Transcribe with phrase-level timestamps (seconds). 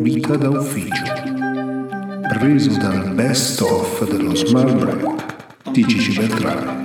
[0.00, 1.04] Vita da ufficio.
[2.28, 6.82] Preso dal best of dello Smart Rap di Gigi Beltrame.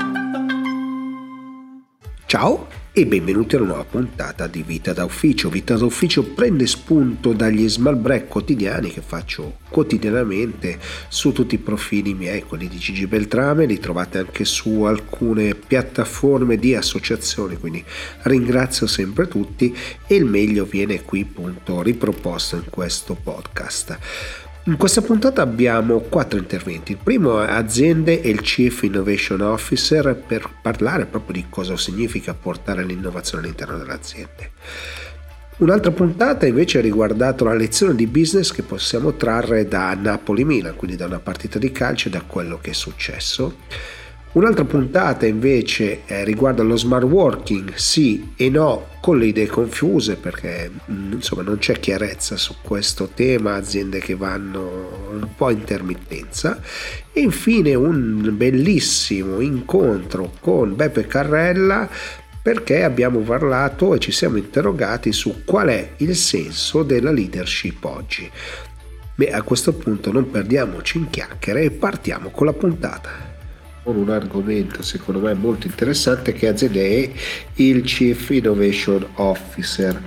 [2.25, 5.49] Ciao e benvenuti a una nuova puntata di Vita da Ufficio.
[5.49, 10.79] Vita da Ufficio prende spunto dagli small break quotidiani che faccio quotidianamente
[11.09, 16.55] su tutti i profili miei, quelli di Gigi Beltrame, li trovate anche su alcune piattaforme
[16.55, 17.83] di associazioni, quindi
[18.21, 19.75] ringrazio sempre tutti
[20.07, 23.99] e il meglio viene qui appunto riproposto in questo podcast.
[24.67, 26.93] In questa puntata abbiamo quattro interventi.
[26.93, 32.33] Il primo è aziende e il Chief Innovation Officer per parlare proprio di cosa significa
[32.33, 34.51] portare l'innovazione all'interno delle aziende.
[35.57, 40.97] Un'altra puntata invece ha riguardato la lezione di business che possiamo trarre da Napoli-Milan, quindi
[40.97, 43.57] da una partita di calcio e da quello che è successo.
[44.35, 50.17] Un'altra puntata invece eh, riguarda lo smart working, sì e no, con le idee confuse
[50.17, 55.51] perché mm, insomma non c'è chiarezza su questo tema, aziende che vanno un po' a
[55.51, 56.59] intermittenza.
[57.13, 61.87] E infine un bellissimo incontro con Beppe Carrella
[62.41, 68.29] perché abbiamo parlato e ci siamo interrogati su qual è il senso della leadership oggi.
[69.15, 73.34] Beh, a questo punto non perdiamoci in chiacchiere e partiamo con la puntata
[73.85, 77.07] con un argomento secondo me molto interessante che azienda è
[77.55, 80.01] il Chief Innovation Officer.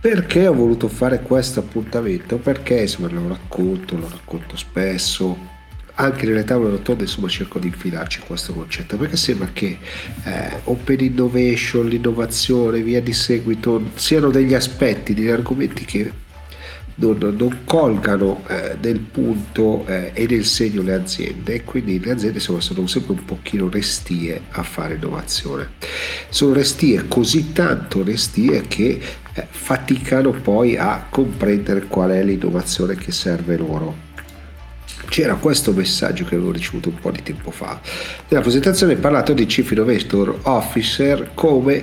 [0.00, 2.38] Perché ho voluto fare questo appuntamento?
[2.38, 5.36] Perché insomma lo racconto, lo racconto spesso,
[5.94, 9.78] anche nelle tavole rotonde insomma cerco di infilarci questo concetto perché sembra che
[10.24, 16.12] eh, open innovation, l'innovazione, via di seguito siano degli aspetti, degli argomenti che
[16.98, 22.12] non, non colgano eh, del punto eh, e del segno le aziende e quindi le
[22.12, 25.70] aziende insomma, sono sempre un pochino restie a fare innovazione.
[26.28, 29.00] Sono restie così tanto restie che
[29.32, 34.06] eh, faticano poi a comprendere qual è l'innovazione che serve loro
[35.08, 37.80] c'era questo messaggio che avevo ricevuto un po' di tempo fa.
[38.28, 41.82] Nella presentazione ho parlato di Chief Innovator Officer come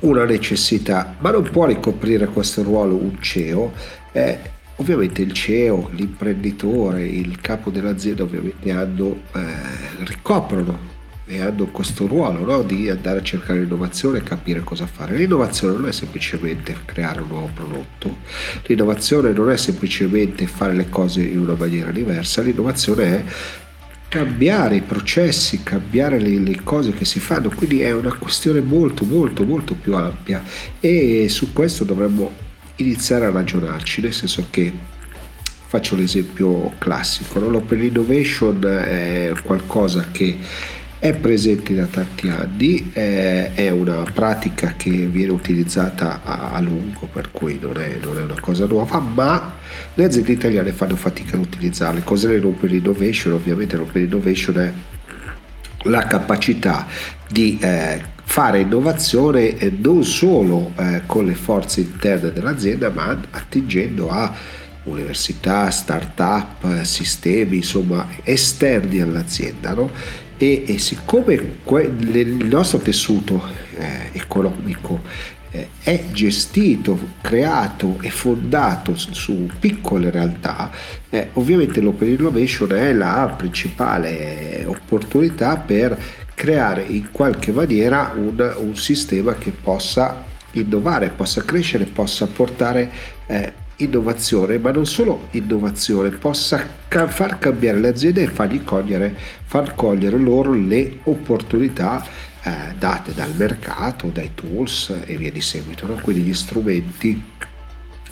[0.00, 3.72] una necessità, ma non può ricoprire questo ruolo un CEO
[4.16, 4.38] eh,
[4.76, 10.94] ovviamente il CEO, l'imprenditore, il capo dell'azienda ovviamente hanno, eh, ricoprono
[11.26, 12.62] e hanno questo ruolo no?
[12.62, 15.16] di andare a cercare l'innovazione e capire cosa fare.
[15.16, 18.18] L'innovazione non è semplicemente creare un nuovo prodotto,
[18.64, 23.24] l'innovazione non è semplicemente fare le cose in una maniera diversa, l'innovazione è
[24.08, 29.04] cambiare i processi, cambiare le, le, cose che si fanno, quindi è una questione molto
[29.04, 30.42] molto molto più ampia
[30.80, 32.44] e su questo dovremmo
[32.76, 34.72] iniziare a ragionarci, nel senso che
[35.66, 37.48] faccio l'esempio classico, no?
[37.48, 40.38] l'open innovation è qualcosa che
[40.98, 47.58] è presente da tanti anni, è una pratica che viene utilizzata a, lungo, per cui
[47.60, 49.54] non è, non è, una cosa nuova, ma
[49.94, 52.02] le aziende italiane fanno fatica ad utilizzarle.
[52.02, 53.34] Cos'è l'open innovation?
[53.34, 54.72] Ovviamente l'open innovation è
[55.82, 56.86] la capacità
[57.28, 64.10] di eh, fare innovazione eh, non solo eh, con le forze interne dell'azienda, ma attingendo
[64.10, 64.34] a
[64.82, 69.72] università, start-up, eh, sistemi insomma esterni all'azienda.
[69.72, 69.90] No?
[70.36, 73.42] E, e, siccome que- il nostro tessuto
[73.78, 75.00] eh, economico
[75.50, 80.70] eh, è gestito, creato e fondato su, su piccole realtà,
[81.08, 88.76] eh, ovviamente l'open innovation è la principale opportunità per creare in qualche maniera un, un
[88.76, 92.90] sistema che possa innovare, possa crescere, possa portare
[93.26, 99.16] eh, innovazione, ma non solo innovazione, possa ca- far cambiare le aziende e fargli cogliere,
[99.44, 102.04] far cogliere loro le opportunità
[102.42, 105.86] eh, date dal mercato, dai tools e via di seguito.
[105.86, 105.94] No?
[105.94, 107.22] Quindi gli strumenti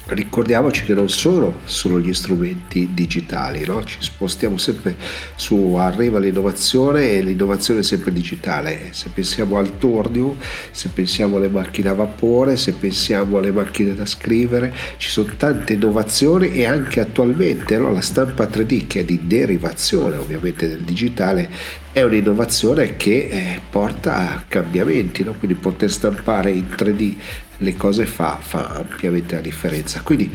[0.06, 3.82] ricordiamoci che non sono solo gli strumenti digitali, no?
[3.84, 4.96] ci spostiamo sempre
[5.36, 8.88] su, arriva l'innovazione e l'innovazione è sempre digitale.
[8.90, 10.36] Se pensiamo al tornio,
[10.70, 15.72] se pensiamo alle macchine a vapore, se pensiamo alle macchine da scrivere, ci sono tante
[15.72, 17.90] innovazioni e anche attualmente no?
[17.92, 24.16] la stampa 3D che è di derivazione ovviamente del digitale è un'innovazione che eh, porta
[24.16, 25.34] a cambiamenti, no?
[25.34, 27.14] quindi poter stampare in 3D
[27.58, 30.00] le cose fa, fa ampiamente la differenza.
[30.02, 30.28] Quindi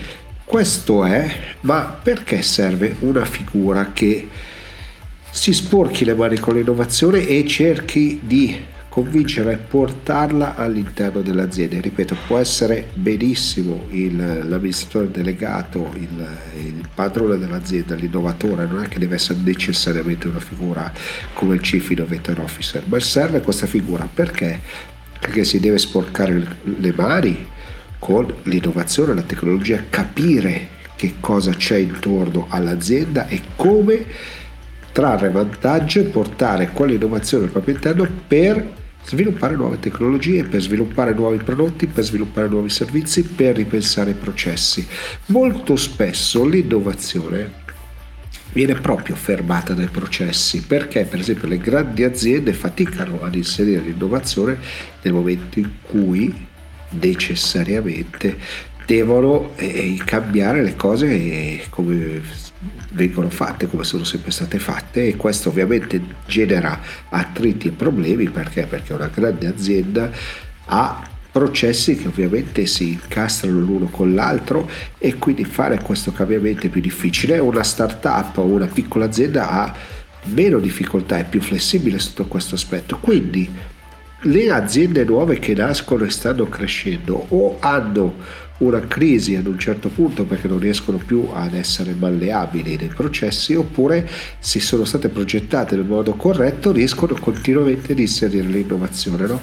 [0.45, 1.29] questo è,
[1.61, 4.29] ma perché serve una figura che
[5.31, 8.57] si sporchi le mani con l'innovazione e cerchi di
[8.89, 11.79] convincere e portarla all'interno dell'azienda.
[11.79, 16.27] Ripeto, può essere benissimo il, l'amministratore delegato, il,
[16.65, 20.91] il, padrone dell'azienda, l'innovatore, non è che deve essere necessariamente una figura
[21.33, 24.59] come il Chief Innovator Officer, ma serve questa figura perché?
[25.19, 27.47] perché si deve sporcare le mani
[27.99, 34.05] con l'innovazione, la tecnologia, capire che cosa c'è intorno all'azienda e come
[34.91, 41.37] trarre vantaggio e portare quell'innovazione al proprio interno per sviluppare nuove tecnologie, per sviluppare nuovi
[41.37, 44.85] prodotti, per sviluppare nuovi servizi, per ripensare i processi.
[45.27, 47.67] Molto spesso l'innovazione
[48.51, 54.57] viene proprio fermata dai processi perché per esempio le grandi aziende faticano ad inserire l'innovazione
[55.01, 56.47] nel momento in cui
[56.91, 58.37] necessariamente
[58.85, 62.21] devono eh, cambiare le cose come
[62.91, 66.79] vengono fatte come sono sempre state fatte e questo ovviamente genera
[67.09, 68.65] attriti e problemi perché?
[68.65, 70.11] Perché una grande azienda
[70.65, 76.69] ha processi che ovviamente si incastrano l'uno con l'altro e quindi fare questo cambiamento è
[76.69, 77.37] più difficile.
[77.39, 79.73] Una startup o una piccola azienda ha
[80.25, 82.97] meno difficoltà, è più flessibile sotto questo aspetto.
[82.97, 83.49] Quindi
[84.23, 89.89] le aziende nuove che nascono e stanno crescendo o hanno una crisi ad un certo
[89.89, 94.07] punto perché non riescono più ad essere malleabili nei processi oppure
[94.39, 99.27] se sono state progettate nel modo corretto riescono continuamente ad inserire l'innovazione.
[99.27, 99.41] No?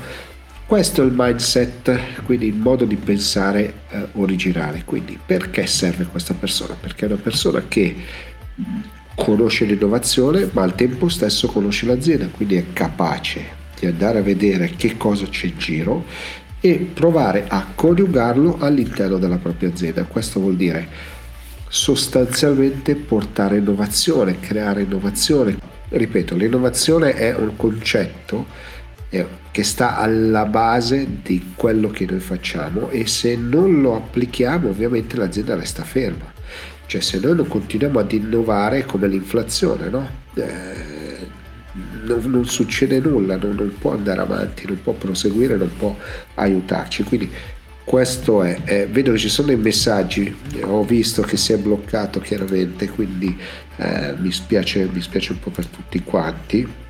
[0.66, 4.82] Questo è il mindset, quindi il modo di pensare eh, originale.
[4.84, 6.76] Quindi perché serve questa persona?
[6.78, 7.94] Perché è una persona che
[9.14, 14.72] conosce l'innovazione ma al tempo stesso conosce l'azienda, quindi è capace di andare a vedere
[14.76, 16.04] che cosa c'è in giro
[16.60, 20.04] e provare a coniugarlo all'interno della propria azienda.
[20.04, 21.14] Questo vuol dire
[21.68, 25.58] sostanzialmente portare innovazione, creare innovazione.
[25.88, 28.46] Ripeto, l'innovazione è un concetto
[29.10, 34.68] eh, che sta alla base di quello che noi facciamo e se non lo applichiamo
[34.68, 36.32] ovviamente l'azienda resta ferma.
[36.86, 40.08] Cioè se noi non continuiamo ad innovare come l'inflazione, no?
[40.34, 40.95] Eh,
[42.06, 45.96] non, non succede nulla, non, non, può andare avanti, non può proseguire, non può
[46.34, 47.02] aiutarci.
[47.02, 47.30] Quindi
[47.84, 52.20] questo è, è, vedo che ci sono dei messaggi, ho visto che si è bloccato
[52.20, 53.38] chiaramente, quindi
[53.76, 56.84] eh, mi, spiace, mi spiace un po' per tutti quanti.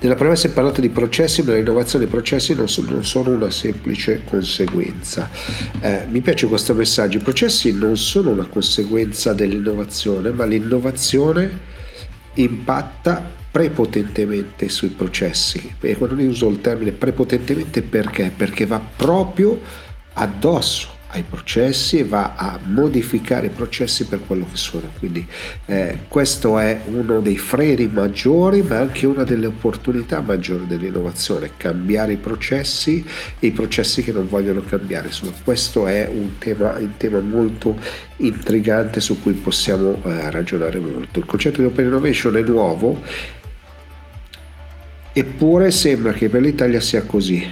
[0.00, 3.50] Nella premessa è parlato di processi, ma l'innovazione dei processi non sono, non sono una
[3.50, 5.30] semplice conseguenza.
[5.80, 11.72] Eh, mi piace questo messaggio, i processi non sono una conseguenza dell'innovazione, ma l'innovazione
[12.34, 15.74] impatta prepotentemente sui processi.
[15.80, 18.32] E quando io uso il termine prepotentemente perché?
[18.34, 19.60] Perché va proprio
[20.14, 24.90] addosso ai processi e va a modificare i processi per quello che sono.
[24.98, 25.26] Quindi
[25.66, 32.14] eh, questo è uno dei freni maggiori, ma anche una delle opportunità maggiori dell'innovazione, cambiare
[32.14, 33.04] i processi
[33.38, 35.06] e i processi che non vogliono cambiare.
[35.06, 37.78] Insomma, questo è un tema, un tema molto
[38.16, 41.20] intrigante su cui possiamo eh, ragionare molto.
[41.20, 43.00] Il concetto di open innovation è nuovo,
[45.12, 47.46] eppure sembra che per l'Italia sia così.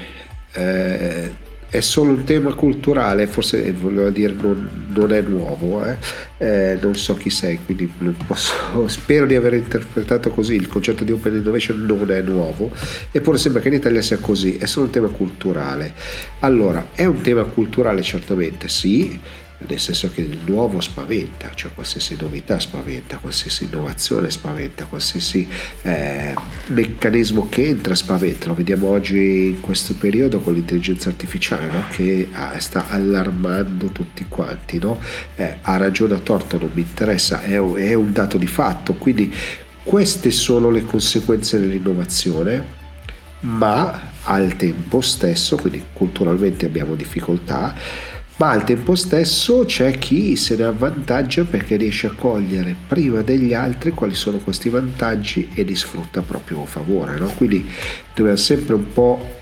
[0.55, 5.97] Eh, è solo un tema culturale, forse voleva dire non, non è nuovo, eh?
[6.37, 7.91] Eh, non so chi sei, quindi
[8.27, 8.53] posso,
[8.89, 12.71] spero di aver interpretato così, il concetto di Open Innovation non è nuovo,
[13.11, 15.95] eppure sembra che in Italia sia così, è solo un tema culturale.
[16.41, 19.19] Allora, è un tema culturale certamente, sì,
[19.67, 25.49] nel senso che il nuovo spaventa, cioè qualsiasi novità spaventa, qualsiasi innovazione spaventa, qualsiasi
[25.83, 26.35] eh,
[26.67, 28.49] meccanismo che entra spaventa.
[28.49, 31.85] Lo vediamo oggi in questo periodo con l'intelligenza artificiale no?
[31.91, 34.79] che ah, sta allarmando tutti quanti.
[34.79, 35.01] No?
[35.35, 38.95] Eh, ha ragione a torto, non mi interessa, è, è un dato di fatto.
[38.95, 39.33] Quindi
[39.83, 42.81] queste sono le conseguenze dell'innovazione
[43.43, 47.75] ma al tempo stesso, quindi culturalmente abbiamo difficoltà,
[48.37, 53.55] ma al tempo stesso c'è chi se ne avvantaggia perché riesce a cogliere prima degli
[53.55, 57.19] altri quali sono questi vantaggi e li sfrutta a proprio favore.
[57.19, 57.27] No?
[57.37, 57.69] Quindi
[58.15, 59.41] dobbiamo sempre un po'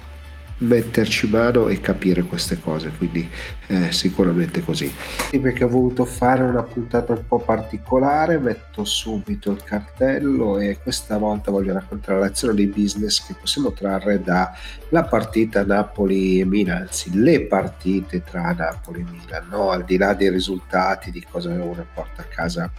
[0.60, 3.28] metterci mano e capire queste cose, quindi
[3.68, 4.92] eh, sicuramente così.
[5.30, 11.18] Perché ho voluto fare una puntata un po' particolare, metto subito il cartello e questa
[11.18, 16.82] volta voglio raccontare la lezione di business che possiamo trarre dalla partita Napoli e Milan,
[16.82, 19.70] anzi le partite tra Napoli e Milan, no?
[19.70, 22.70] al di là dei risultati, di cosa uno porta a casa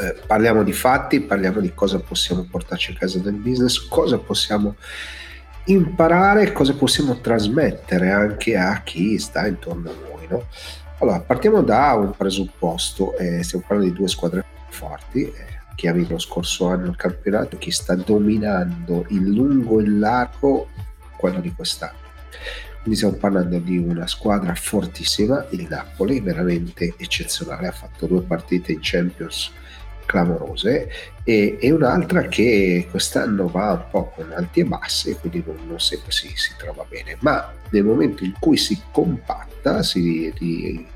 [0.00, 4.76] eh, parliamo di fatti, parliamo di cosa possiamo portarci a casa del business, cosa possiamo
[5.68, 10.26] imparare cosa possiamo trasmettere anche a chi sta intorno a noi.
[10.28, 10.44] No?
[10.98, 15.32] Allora, partiamo da un presupposto, eh, stiamo parlando di due squadre forti, eh,
[15.74, 20.00] chi ha vinto lo scorso anno il campionato, chi sta dominando in lungo e in
[20.00, 20.68] largo
[21.16, 22.06] quello di quest'anno.
[22.80, 28.72] Quindi stiamo parlando di una squadra fortissima, il Napoli, veramente eccezionale, ha fatto due partite
[28.72, 29.52] in Champions
[30.08, 30.90] clamorose
[31.22, 35.78] e, e, un'altra che quest'anno va un po' con alti e bassi quindi non, non
[35.78, 40.86] sempre si, si, trova bene ma nel momento in cui si compatta si, di,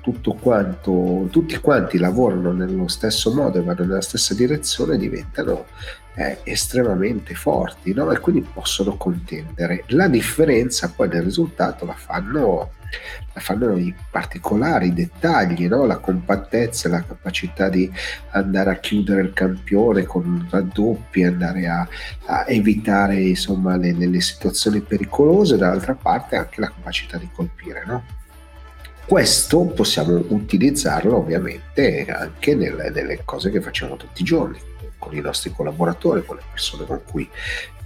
[0.00, 5.66] tutto quanto, tutti quanti lavorano nello stesso modo e vanno nella stessa direzione diventano
[6.14, 8.10] eh, estremamente forti no?
[8.10, 12.70] e quindi possono contendere la differenza poi nel risultato la fanno
[13.34, 15.84] la fanno i particolari, i dettagli, no?
[15.84, 17.90] la compattezza, la capacità di
[18.30, 21.86] andare a chiudere il campione con raddoppi, andare a,
[22.26, 27.84] a evitare insomma, le, le, situazioni pericolose, dall'altra parte anche la capacità di colpire.
[27.86, 28.04] No?
[29.06, 34.58] Questo possiamo utilizzarlo ovviamente anche nelle, nelle cose che facciamo tutti i giorni,
[34.98, 37.28] con i nostri collaboratori, con le persone con cui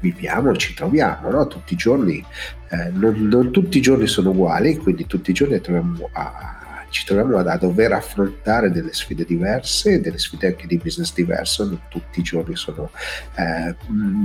[0.00, 1.47] viviamo e ci troviamo, no?
[1.47, 2.25] tutti i giorni,
[2.71, 7.04] eh, non, non, tutti i giorni sono uguali, quindi tutti i giorni troviamo a, ci
[7.07, 11.81] troviamo a, a, dover affrontare delle sfide diverse, delle sfide anche di business diverse, non
[11.88, 12.90] tutti i giorni sono,
[13.37, 13.75] eh,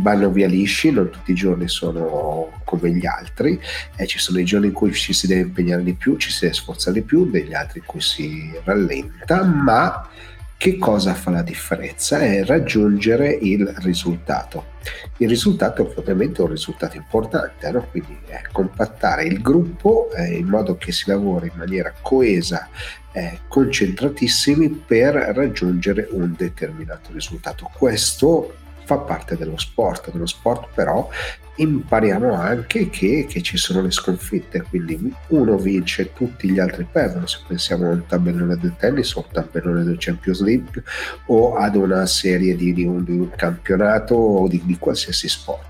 [0.01, 3.59] vanno via lisci, non tutti i giorni sono come gli altri,
[3.95, 6.41] eh, ci sono i giorni in cui ci si deve impegnare di più, ci si
[6.41, 10.09] deve sforzare di più, degli altri in cui si rallenta, ma
[10.57, 12.19] che cosa fa la differenza?
[12.19, 14.75] È raggiungere il risultato.
[15.17, 17.85] Il risultato ovviamente è un risultato importante, no?
[17.91, 22.69] quindi è compattare il gruppo eh, in modo che si lavori in maniera coesa,
[23.11, 27.69] eh, concentratissimi per raggiungere un determinato risultato.
[27.73, 28.55] Questo
[28.87, 31.09] fa parte dello sport, dello sport però
[31.55, 37.27] impariamo anche che, che, ci sono le sconfitte, quindi uno vince, tutti gli altri perdono,
[37.27, 40.83] se pensiamo a un tabellone del tennis o a un tabellone del Champions League
[41.25, 45.65] o ad una serie di, di, un, di un, campionato o di, di qualsiasi sport.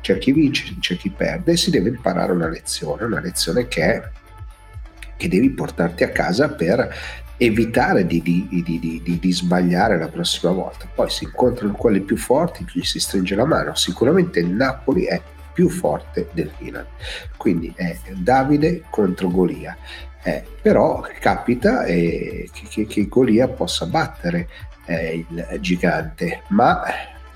[0.00, 4.02] C'è chi vince, c'è chi perde e si deve imparare una lezione, una lezione che,
[5.16, 6.94] che devi portarti a casa per
[7.36, 10.88] evitare di, di, di, di, sbagliare la prossima volta.
[10.92, 13.74] Poi si incontrano quelli più forti, gli si stringe la mano.
[13.74, 15.20] Sicuramente il Napoli è
[15.52, 16.86] più forte del Milan,
[17.36, 19.76] quindi è Davide contro Golia.
[20.22, 24.48] Eh, però capita eh, che, che, che, Golia possa battere
[24.86, 26.82] eh, il gigante, ma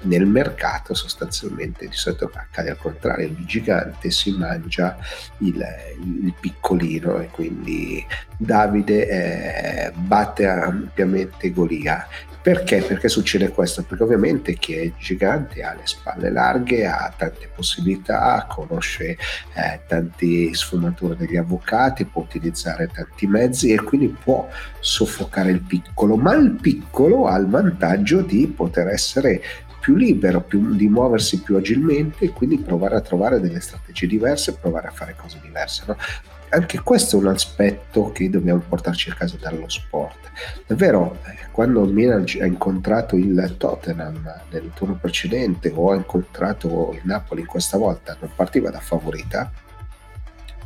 [0.02, 4.96] nel mercato sostanzialmente di solito accade al contrario, il gigante si mangia
[5.38, 5.64] il,
[6.00, 8.04] il piccolino e quindi
[8.36, 12.06] Davide eh, batte ampiamente Golia.
[12.40, 12.82] Perché?
[12.82, 13.82] Perché succede questo?
[13.82, 19.18] Perché ovviamente chi è gigante ha le spalle larghe, ha tante possibilità, conosce
[19.54, 26.16] eh, tante sfumature degli avvocati, può utilizzare tanti mezzi e quindi può soffocare il piccolo,
[26.16, 29.42] ma il piccolo ha il vantaggio di poter essere
[29.88, 34.52] più libero, più, di muoversi più agilmente e quindi provare a trovare delle strategie diverse,
[34.52, 35.84] provare a fare cose diverse.
[35.86, 35.96] No?
[36.50, 40.30] Anche questo è un aspetto che dobbiamo portarci a casa dallo sport.
[40.66, 46.92] Davvero, eh, quando il Milan ha incontrato il Tottenham nel turno precedente o ha incontrato
[46.92, 49.50] il Napoli questa volta, non partiva da favorita,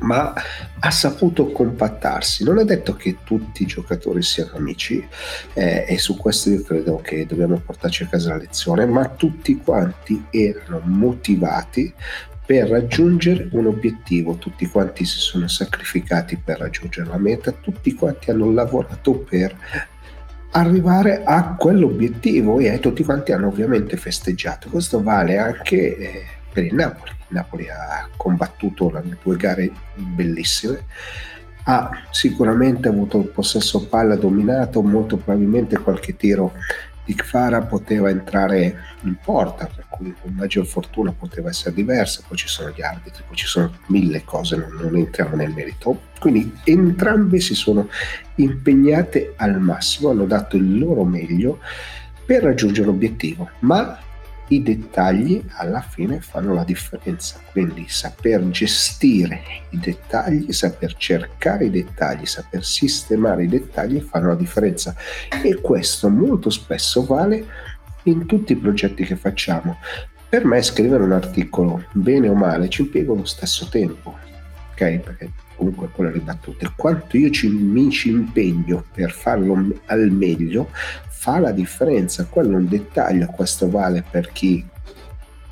[0.02, 0.32] ma
[0.78, 2.44] ha saputo compattarsi.
[2.44, 5.04] Non è detto che tutti i giocatori siano amici
[5.54, 9.56] eh, e su questo io credo che dobbiamo portarci a casa la lezione, ma tutti
[9.56, 11.92] quanti erano motivati
[12.44, 18.30] per raggiungere un obiettivo, tutti quanti si sono sacrificati per raggiungere la meta, tutti quanti
[18.30, 19.56] hanno lavorato per
[20.50, 24.68] arrivare a quell'obiettivo e tutti quanti hanno ovviamente festeggiato.
[24.68, 30.84] Questo vale anche eh, per il Napoli Napoli ha combattuto due gare bellissime,
[31.64, 36.52] ha sicuramente avuto il possesso palla dominato, molto probabilmente qualche tiro
[37.04, 42.36] di Kfara poteva entrare in porta, per cui con maggior fortuna poteva essere diversa, poi
[42.36, 46.10] ci sono gli arbitri, poi ci sono mille cose, non, non entriamo nel merito.
[46.20, 47.88] Quindi entrambe si sono
[48.36, 51.58] impegnate al massimo, hanno dato il loro meglio
[52.24, 53.98] per raggiungere l'obiettivo, ma
[54.54, 59.40] i dettagli alla fine fanno la differenza, quindi saper gestire
[59.70, 64.94] i dettagli, saper cercare i dettagli, saper sistemare i dettagli fanno la differenza
[65.42, 67.46] e questo molto spesso vale
[68.04, 69.78] in tutti i progetti che facciamo.
[70.28, 74.16] Per me scrivere un articolo, bene o male, ci impiego lo stesso tempo,
[74.72, 74.98] ok?
[74.98, 76.72] Perché comunque quelle ribattute.
[76.76, 79.54] Quanto io ci, mi ci impegno per farlo
[79.86, 80.70] al meglio,
[81.22, 82.26] fa la differenza.
[82.28, 84.66] Quello è un dettaglio, questo vale per chi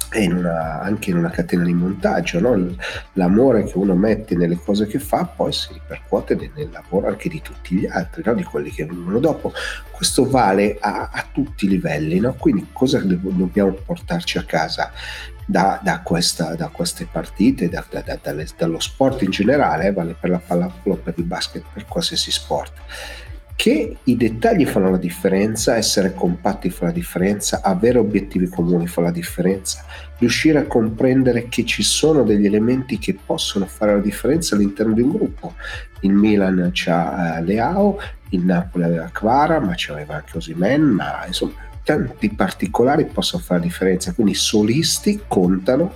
[0.09, 2.75] è in una, anche in una catena di montaggio, no?
[3.13, 7.41] l'amore che uno mette nelle cose che fa poi si ripercuote nel lavoro anche di
[7.41, 8.35] tutti gli altri, no?
[8.35, 9.53] di quelli che vengono dopo.
[9.93, 12.35] Questo vale a, a tutti i livelli, no?
[12.35, 14.91] quindi cosa dobbiamo portarci a casa
[15.47, 17.85] da, da, questa, da queste partite, da,
[18.57, 19.93] dallo sport in generale, eh?
[19.93, 22.73] vale per la pallavolo, per il basket, per qualsiasi sport
[23.61, 29.03] che i dettagli fanno la differenza, essere compatti fa la differenza, avere obiettivi comuni fa
[29.03, 29.85] la differenza,
[30.17, 35.03] riuscire a comprendere che ci sono degli elementi che possono fare la differenza all'interno di
[35.03, 35.57] un gruppo.
[36.01, 38.01] Il Milan c'ha uh, Leao,
[38.31, 41.53] il Napoli aveva Kvara, ma c'aveva anche Osimen, ma insomma
[41.83, 45.93] tanti particolari possono fare la differenza, quindi solisti contano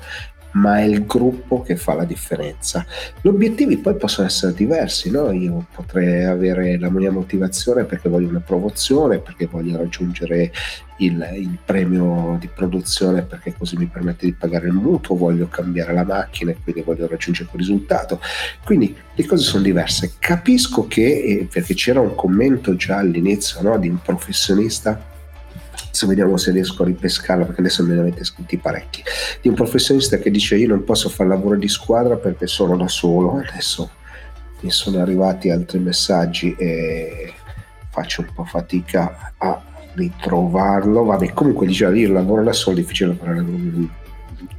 [0.54, 2.84] ma è il gruppo che fa la differenza.
[3.20, 5.30] Gli obiettivi poi possono essere diversi, no?
[5.32, 10.52] io potrei avere la mia motivazione perché voglio una promozione, perché voglio raggiungere
[10.98, 15.92] il, il, premio di produzione perché così mi permette di pagare il mutuo, voglio cambiare
[15.92, 18.20] la macchina e quindi voglio raggiungere quel risultato.
[18.62, 20.12] Quindi le cose sono diverse.
[20.18, 25.12] Capisco che, eh, perché c'era un commento già all'inizio no, di un professionista
[25.94, 29.02] adesso vediamo se riesco a ripescarlo perché adesso me ne avete scritti parecchi.
[29.40, 32.88] Di un professionista che dice io non posso fare lavoro di squadra perché sono da
[32.88, 33.38] solo.
[33.38, 33.90] Adesso
[34.60, 37.32] mi sono arrivati altri messaggi e
[37.90, 39.62] faccio un po' fatica a
[39.94, 41.04] ritrovarlo.
[41.04, 43.40] Vabbè comunque diceva io lavoro da solo è difficile fare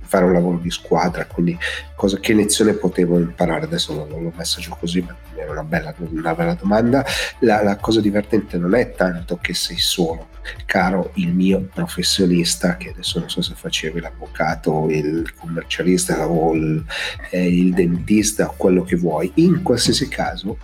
[0.06, 1.58] fare un lavoro di squadra, quindi
[1.96, 3.66] cosa, che lezione potevo imparare?
[3.66, 7.06] Adesso non l'ho messa giù così, ma è una bella, una bella domanda.
[7.40, 10.30] La, la, cosa divertente non è tanto che sei solo,
[10.66, 16.84] caro il mio professionista, che adesso non so se facevi l'avvocato, il commercialista o il,
[17.30, 20.58] eh, il dentista quello che vuoi, in qualsiasi caso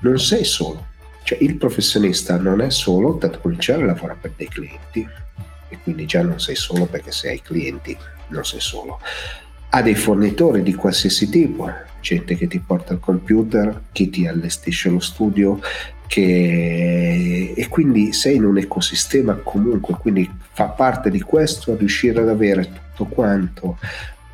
[0.00, 0.94] non sei solo.
[1.22, 5.08] Cioè il professionista non è solo, tanto cominciare a lavorare per dei clienti
[5.68, 7.96] e quindi già non sei solo perché se hai clienti
[8.28, 9.00] non sei solo.
[9.70, 14.88] Ha dei fornitori di qualsiasi tipo, gente che ti porta il computer, chi ti allestisce
[14.88, 15.60] lo studio,
[16.06, 17.52] che...
[17.56, 22.70] e quindi sei in un ecosistema comunque, quindi fa parte di questo riuscire ad avere
[22.72, 23.78] tutto quanto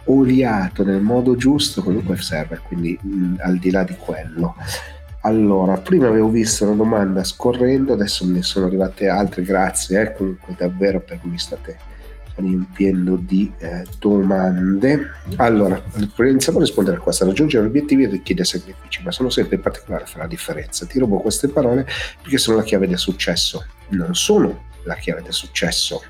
[0.04, 4.56] oliato nel modo giusto comunque serve, quindi mh, al di là di quello.
[5.24, 10.54] Allora, prima avevo visto una domanda scorrendo, adesso ne sono arrivate altre, grazie eh, comunque
[10.58, 11.90] davvero per cui state
[12.36, 15.10] riempiendo di eh, domande.
[15.36, 15.82] Allora,
[16.18, 17.24] iniziamo a rispondere a questa.
[17.24, 20.86] Raggiungere obiettivi richiede sacrifici, ma sono sempre in particolare fa la differenza.
[20.86, 21.86] Ti rubo queste parole
[22.20, 23.64] perché sono la chiave del successo.
[23.88, 26.02] Non sono la chiave del successo.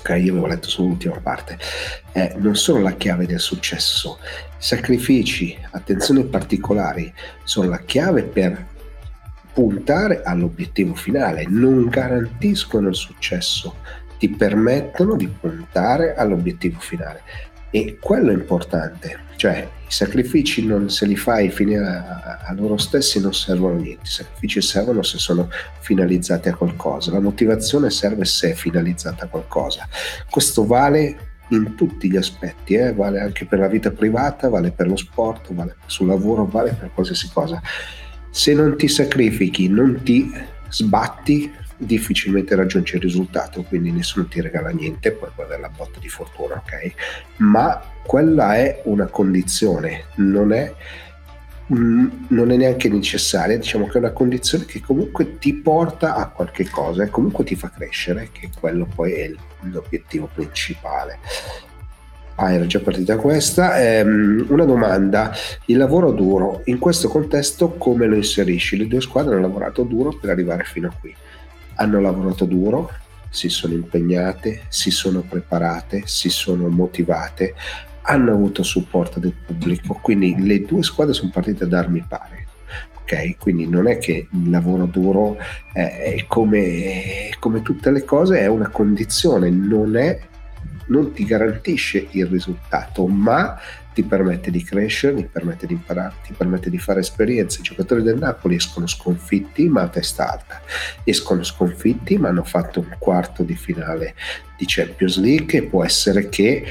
[0.00, 1.58] Ok, io avevo letto sull'ultima parte.
[2.12, 4.18] Eh, non sono la chiave del successo.
[4.58, 7.12] Sacrifici, attenzioni particolari
[7.44, 8.70] sono la chiave per
[9.52, 13.76] puntare all'obiettivo finale, non garantiscono il successo
[14.22, 17.22] ti permettono di puntare all'obiettivo finale.
[17.72, 22.76] E quello è importante, cioè i sacrifici non, se li fai fine a, a, loro
[22.76, 25.48] stessi non servono a niente, i sacrifici servono se sono
[25.80, 29.88] finalizzati a qualcosa, la motivazione serve se è finalizzata a qualcosa.
[30.30, 31.16] Questo vale
[31.48, 32.92] in tutti gli aspetti, eh?
[32.92, 36.92] vale anche per la vita privata, vale per lo sport, vale sul lavoro, vale per
[36.94, 37.60] qualsiasi cosa.
[38.30, 40.30] Se non ti sacrifichi, non ti
[40.68, 41.52] sbatti,
[41.84, 46.08] difficilmente raggiungi il risultato, quindi nessuno ti regala niente, poi puoi avere la botta di
[46.08, 46.92] fortuna, ok?
[47.38, 50.72] Ma quella è una condizione, non è,
[51.66, 56.68] non è neanche necessaria, diciamo che è una condizione che comunque ti porta a qualche
[56.68, 59.30] cosa e comunque ti fa crescere, che quello poi è
[59.62, 61.18] l'obiettivo principale.
[62.36, 63.78] Ah, era già partita questa.
[63.78, 65.32] Ehm, una domanda:
[65.66, 68.78] il lavoro duro in questo contesto come lo inserisci?
[68.78, 71.14] Le due squadre hanno lavorato duro per arrivare fino a qui
[71.82, 72.90] hanno lavorato duro,
[73.28, 77.54] si sono impegnate, si sono preparate, si sono motivate,
[78.02, 82.46] hanno avuto supporto del pubblico, quindi le due squadre sono partite ad armi pari.
[83.00, 85.36] Ok, quindi non è che il lavoro duro
[85.72, 90.20] è come, come tutte le cose, è una condizione, non, è,
[90.86, 93.58] non ti garantisce il risultato, ma
[93.94, 97.60] ti permette di crescere, ti permette di imparare, ti permette di fare esperienze.
[97.60, 100.60] I giocatori del Napoli escono sconfitti ma a testa alta,
[101.04, 104.14] escono sconfitti ma hanno fatto un quarto di finale
[104.56, 106.64] di Champions League e può essere che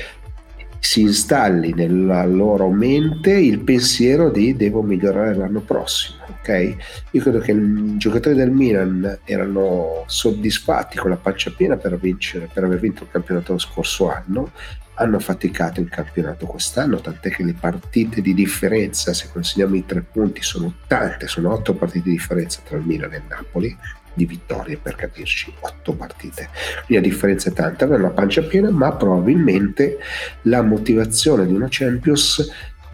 [0.82, 6.24] si installi nella loro mente il pensiero di devo migliorare l'anno prossimo.
[6.28, 6.76] Ok?
[7.12, 12.50] Io credo che i giocatori del Milan erano soddisfatti con la pancia piena per vincere,
[12.52, 14.52] per aver vinto il campionato lo scorso anno
[14.96, 20.02] hanno faticato il campionato quest'anno, tant'è che le partite di differenza, se consideriamo i tre
[20.02, 23.76] punti, sono tante, sono otto partite di differenza tra il Milan e il Napoli,
[24.14, 26.50] di vittorie per capirci, otto partite.
[26.86, 29.98] Quindi la differenza è tanta, aveva una pancia piena, ma probabilmente
[30.44, 32.52] la motivazione di una Champions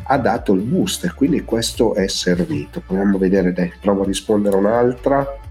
[0.10, 2.82] ha dato il boost e quindi questo è servito.
[2.86, 5.46] Proviamo a vedere, dai, provo a rispondere a un'altra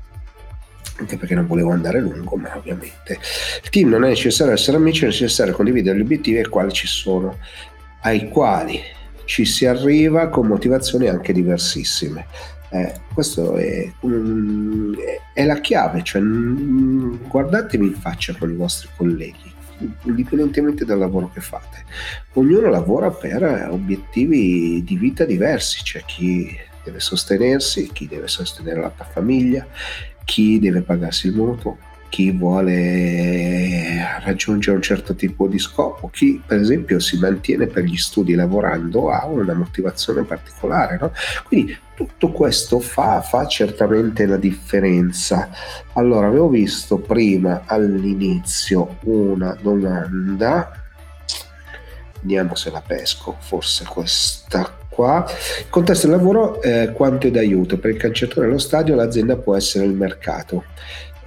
[0.98, 3.18] anche perché non volevo andare lungo, ma ovviamente
[3.62, 6.86] il team non è necessario essere amici, è necessario condividere gli obiettivi ai quali ci
[6.86, 7.36] sono,
[8.00, 8.80] ai quali
[9.26, 12.26] ci si arriva con motivazioni anche diversissime.
[12.70, 14.94] Eh, questo è un,
[15.32, 19.52] è la chiave, cioè mm, guardatevi in faccia con i vostri colleghi,
[20.04, 21.84] indipendentemente dal lavoro che fate.
[22.34, 28.90] Ognuno lavora per obiettivi di vita diversi, c'è chi deve sostenersi, chi deve sostenere la
[28.90, 29.66] famiglia,
[30.24, 31.78] chi deve pagarsi il mutuo,
[32.16, 37.98] chi vuole raggiungere un certo tipo di scopo, chi per esempio si mantiene per gli
[37.98, 40.96] studi lavorando ha una motivazione particolare.
[40.98, 41.12] No?
[41.44, 45.50] Quindi tutto questo fa, fa, certamente la differenza.
[45.92, 50.70] Allora, avevo visto prima all'inizio una domanda,
[52.22, 55.26] vediamo se la pesco, forse questa qua.
[55.58, 57.76] Il contesto del lavoro, eh, quanto è d'aiuto?
[57.76, 60.64] Per il calciatore allo stadio l'azienda può essere il mercato.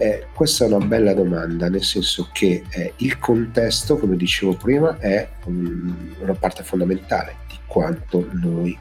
[0.02, 4.98] Eh, questa è una bella domanda, nel senso che eh, il contesto, come dicevo prima,
[4.98, 8.72] è um, una parte fondamentale di quanto noi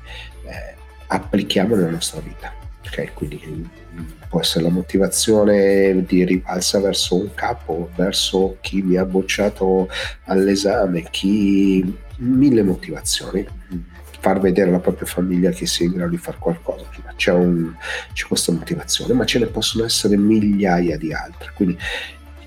[0.44, 0.76] eh,
[1.08, 2.54] applichiamo nella nostra vita.
[2.86, 3.10] Okay?
[3.14, 9.04] Quindi mm, può essere la motivazione di rivalsa verso un capo, verso chi mi ha
[9.04, 9.88] bocciato
[10.26, 13.44] all'esame, chi mille motivazioni
[14.20, 16.84] far vedere alla propria famiglia che si in grado di fare qualcosa,
[17.16, 17.72] c'è, un,
[18.12, 21.52] c'è questa motivazione, ma ce ne possono essere migliaia di altre.
[21.54, 21.78] Quindi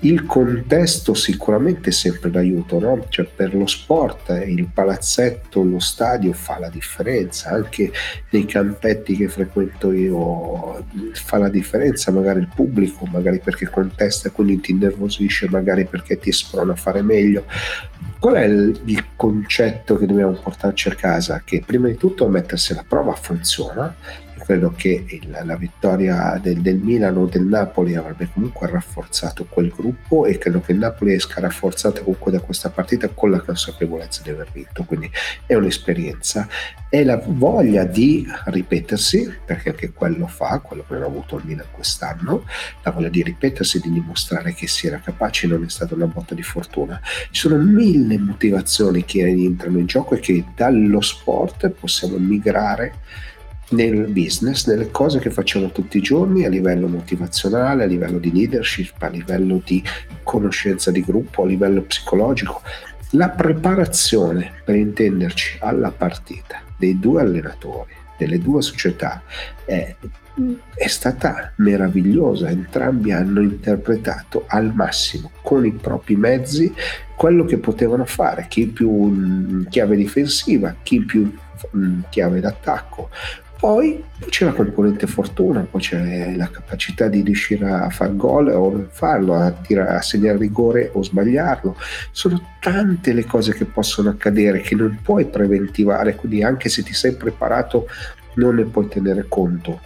[0.04, 3.06] il contesto sicuramente è sempre d'aiuto, no?
[3.08, 7.92] cioè per lo sport il palazzetto, lo stadio fa la differenza, anche
[8.30, 14.32] nei campetti che frequento io fa la differenza, magari il pubblico, magari perché contesta e
[14.32, 17.44] quindi ti innervosisce, magari perché ti sprona a fare meglio.
[18.18, 21.42] Qual è il, il concetto che dobbiamo portarci a casa?
[21.44, 23.94] Che prima di tutto mettersi alla prova funziona,
[24.52, 29.72] credo che il, la vittoria del, del Milan o del Napoli avrebbe comunque rafforzato quel
[29.74, 34.20] gruppo e credo che il Napoli esca rafforzato comunque da questa partita con la consapevolezza
[34.22, 35.10] di aver vinto, quindi
[35.46, 36.46] è un'esperienza,
[36.90, 41.66] è la voglia di ripetersi, perché anche quello fa, quello che ha avuto il Milan
[41.70, 42.44] quest'anno,
[42.82, 46.34] la voglia di ripetersi, di dimostrare che si era capaci, non è stata una botta
[46.34, 47.00] di fortuna.
[47.30, 53.00] Ci sono mille motivazioni che entrano in gioco e che dallo sport possiamo migrare
[53.72, 58.32] nel business, nelle cose che facciamo tutti i giorni a livello motivazionale, a livello di
[58.32, 59.82] leadership, a livello di
[60.22, 62.62] conoscenza di gruppo, a livello psicologico.
[63.10, 69.22] La preparazione, per intenderci, alla partita dei due allenatori, delle due società,
[69.64, 69.94] è,
[70.74, 72.48] è stata meravigliosa.
[72.48, 76.72] Entrambi hanno interpretato al massimo, con i propri mezzi,
[77.16, 81.36] quello che potevano fare, chi più in chiave difensiva, chi più
[81.74, 83.10] in chiave d'attacco,
[83.62, 88.70] poi c'è la componente fortuna, poi c'è la capacità di riuscire a far gol o
[88.72, 91.76] non farlo, a, tirare, a segnare rigore o sbagliarlo.
[92.10, 96.92] Sono tante le cose che possono accadere che non puoi preventivare, quindi anche se ti
[96.92, 97.86] sei preparato
[98.34, 99.78] non ne puoi tenere conto.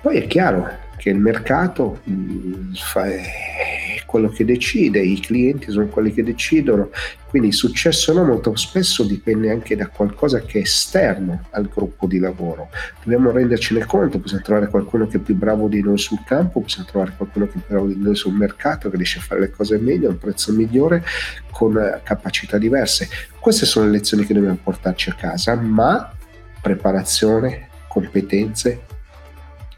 [0.00, 0.68] Poi è chiaro
[1.00, 6.90] che il mercato mm, è quello che decide, i clienti sono quelli che decidono,
[7.26, 12.06] quindi il successo no molto spesso dipende anche da qualcosa che è esterno al gruppo
[12.06, 12.68] di lavoro.
[13.02, 16.86] Dobbiamo rendercene conto, possiamo trovare qualcuno che è più bravo di noi sul campo, possiamo
[16.86, 19.50] trovare qualcuno che è più bravo di noi sul mercato, che riesce a fare le
[19.50, 21.02] cose meglio, a un prezzo migliore,
[21.50, 23.08] con eh, capacità diverse.
[23.38, 26.12] Queste sono le lezioni che dobbiamo portarci a casa, ma
[26.60, 28.82] preparazione, competenze,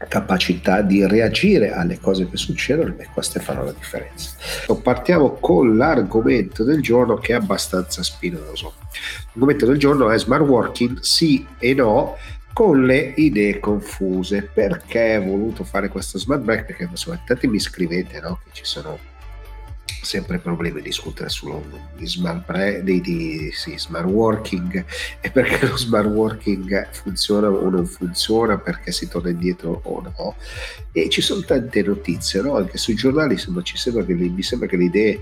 [0.07, 4.31] capacità di reagire alle cose che succedono e queste fanno la differenza.
[4.81, 8.73] Partiamo con l'argomento del giorno che è abbastanza spinoso.
[9.33, 12.17] L'argomento del giorno è smart working sì e no
[12.53, 14.49] con le idee confuse.
[14.53, 16.65] Perché ho voluto fare questo smart break?
[16.65, 18.39] Perché insomma, tanti mi scrivete no?
[18.43, 18.97] che ci sono
[20.03, 21.63] sempre problemi discutere sullo
[22.01, 24.85] smart, pre, di, di, sì, smart working
[25.21, 30.35] e perché lo smart working funziona o non funziona, perché si torna indietro o no.
[30.91, 32.55] E ci sono tante notizie, no?
[32.55, 35.19] anche sui giornali insomma, ci sembra che, mi sembra che le idee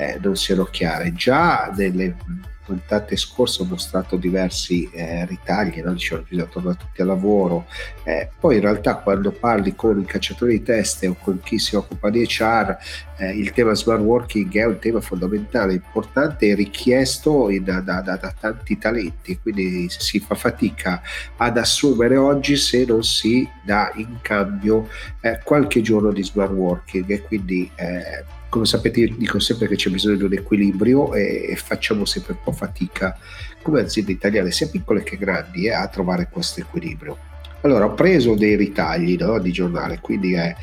[0.00, 1.12] eh, non siano chiare.
[1.12, 2.16] Già nelle
[2.64, 5.92] puntate scorse ho mostrato diversi eh, ritagli, no?
[5.92, 7.66] dicevano bisogna tornare tutti al lavoro,
[8.04, 11.74] eh, poi in realtà quando parli con i cacciatori di teste o con chi si
[11.74, 12.76] occupa di HR,
[13.18, 18.16] eh, il tema smart working è un tema fondamentale, importante e richiesto da, da, da,
[18.16, 21.02] da, tanti talenti, quindi si fa fatica
[21.36, 24.88] ad assumere oggi se non si dà in cambio
[25.20, 29.90] eh, qualche giorno di smart working e quindi eh, come sapete dico sempre che c'è
[29.90, 33.16] bisogno di un equilibrio e, facciamo sempre un po' fatica
[33.62, 37.16] come aziende italiane sia piccole che grandi eh, a trovare questo equilibrio.
[37.62, 40.54] Allora ho preso dei ritagli no, di giornale, quindi è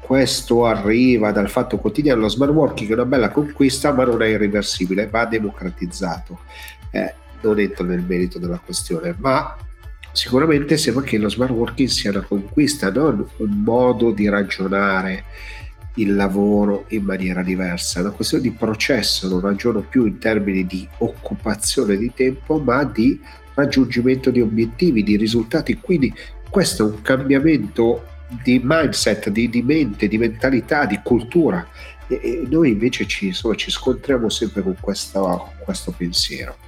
[0.00, 4.26] questo arriva dal fatto quotidiano, lo smart working è una bella conquista ma non è
[4.26, 6.40] irreversibile, va democratizzato.
[6.90, 9.56] Eh, non entro nel merito della questione, ma
[10.10, 15.24] sicuramente sembra che lo smart working sia una conquista, non un modo di ragionare
[15.98, 20.66] il lavoro in maniera diversa, è una questione di processo, non ragiono più in termini
[20.66, 23.20] di occupazione di tempo, ma di
[23.54, 25.78] raggiungimento di obiettivi, di risultati.
[25.80, 26.12] Quindi
[26.48, 28.04] questo è un cambiamento
[28.42, 31.66] di mindset, di, di mente, di mentalità, di cultura.
[32.06, 36.67] E, e noi invece ci, insomma, ci, scontriamo sempre con questo, questo pensiero.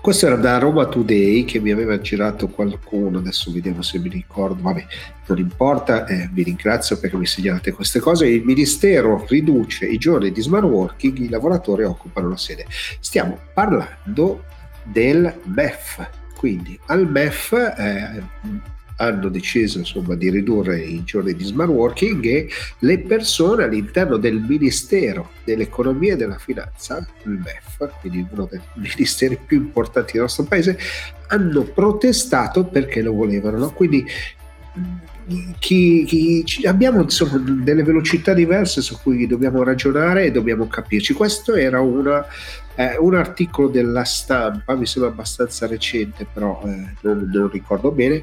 [0.00, 4.60] Questo era da Roma Today che mi aveva girato qualcuno, adesso vediamo se mi ricordo,
[4.60, 4.84] vabbè,
[5.26, 8.26] non importa, eh, vi ringrazio perché mi segnalate queste cose.
[8.26, 12.66] Il Ministero riduce i giorni di smart working, i lavoratori occupano la sede.
[13.00, 14.44] Stiamo parlando
[14.82, 18.22] del MEF, quindi al MEF eh,
[19.02, 24.40] hanno deciso insomma, di ridurre i giorni di smart working e le persone all'interno del
[24.40, 30.44] Ministero dell'Economia e della Finanza, il MEF, quindi uno dei ministeri più importanti del nostro
[30.44, 30.78] paese,
[31.28, 33.58] hanno protestato perché lo volevano.
[33.58, 33.70] No?
[33.72, 34.06] Quindi
[35.58, 36.04] chi,
[36.44, 41.12] chi, abbiamo insomma delle velocità diverse su cui dobbiamo ragionare e dobbiamo capirci.
[41.12, 42.24] Questo era una,
[42.74, 48.22] eh, un articolo della stampa, mi sembra abbastanza recente, però eh, non, non ricordo bene,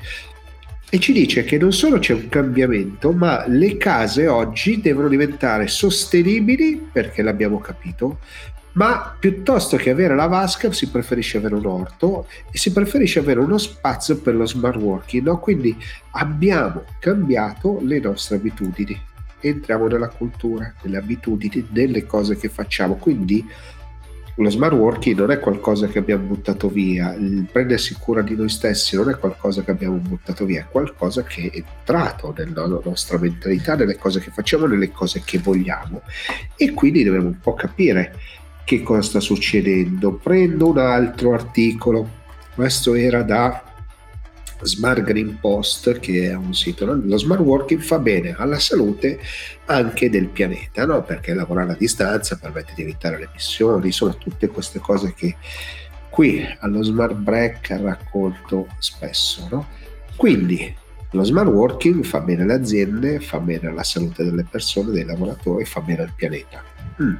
[0.91, 5.67] e ci dice che non solo c'è un cambiamento, ma le case oggi devono diventare
[5.67, 8.19] sostenibili, perché l'abbiamo capito,
[8.73, 13.39] ma piuttosto che avere la vasca si preferisce avere un orto e si preferisce avere
[13.39, 15.25] uno spazio per lo smart working.
[15.25, 15.39] No?
[15.39, 15.75] Quindi
[16.11, 18.99] abbiamo cambiato le nostre abitudini,
[19.41, 22.95] entriamo nella cultura, nelle abitudini, nelle cose che facciamo.
[22.95, 23.45] Quindi
[24.41, 28.47] lo smart working non è qualcosa che abbiamo buttato via, il prendersi cura di noi
[28.47, 33.17] stessi non è qualcosa che abbiamo buttato via, è qualcosa che è entrato nella nostra
[33.17, 36.01] mentalità, nelle cose che facciamo, nelle cose che vogliamo.
[36.55, 38.15] E quindi dobbiamo un po' capire
[38.63, 40.13] che cosa sta succedendo.
[40.13, 42.07] Prendo un altro articolo,
[42.55, 43.68] questo era da
[44.61, 49.19] Smart Green Post, che è un sito, lo smart working fa bene alla salute
[49.65, 51.03] anche del pianeta, no?
[51.03, 55.35] perché lavorare a distanza permette di evitare le emissioni, sono tutte queste cose che
[56.09, 59.47] qui allo Smart Break racconto spesso.
[59.51, 59.67] No?
[60.15, 60.75] Quindi
[61.11, 65.65] lo smart working fa bene alle aziende, fa bene alla salute delle persone, dei lavoratori,
[65.65, 66.63] fa bene al pianeta.
[67.01, 67.15] Mm.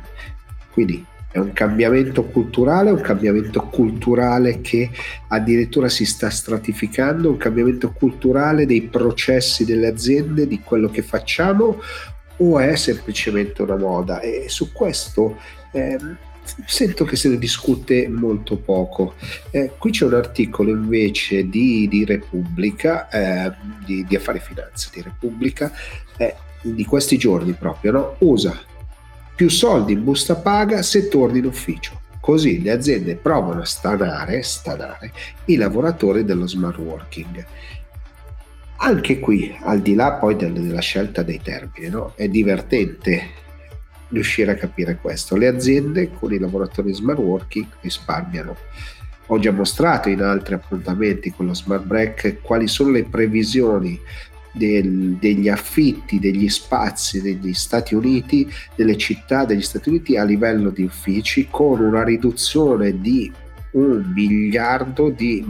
[0.72, 4.90] Quindi è un cambiamento culturale, un cambiamento culturale che
[5.28, 11.82] addirittura si sta stratificando, un cambiamento culturale dei processi delle aziende, di quello che facciamo
[12.38, 14.22] o è semplicemente una moda?
[14.22, 15.38] E su questo
[15.72, 15.98] eh,
[16.66, 19.14] sento che se ne discute molto poco.
[19.52, 23.54] Eh, qui c'è un articolo invece di, di Repubblica, eh,
[23.86, 25.72] di, di, Affari Finanza, di Repubblica,
[26.18, 28.16] eh, di questi giorni proprio, no?
[28.20, 28.60] usa
[29.40, 32.02] più soldi in busta paga se torni in ufficio.
[32.20, 35.14] Così le aziende provano a stanare, stanare
[35.46, 37.46] i lavoratori dello smart working.
[38.80, 42.12] Anche qui, al di là poi del, della scelta dei termini, no?
[42.18, 43.30] è divertente
[44.10, 45.38] riuscire a capire questo.
[45.38, 48.58] Le aziende con i lavoratori smart working risparmiano.
[49.28, 53.98] Ho già mostrato in altri appuntamenti con lo smart break quali sono le previsioni
[54.52, 60.70] del, degli affitti degli spazi degli Stati Uniti, delle città degli Stati Uniti a livello
[60.70, 63.32] di uffici con una riduzione di
[63.72, 65.46] un miliardo di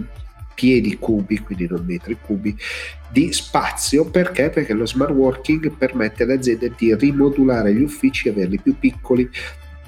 [0.54, 2.54] piedi cubi, quindi non metri cubi,
[3.10, 4.50] di spazio perché?
[4.50, 9.30] Perché lo smart working permette alle aziende di rimodulare gli uffici, averli più piccoli,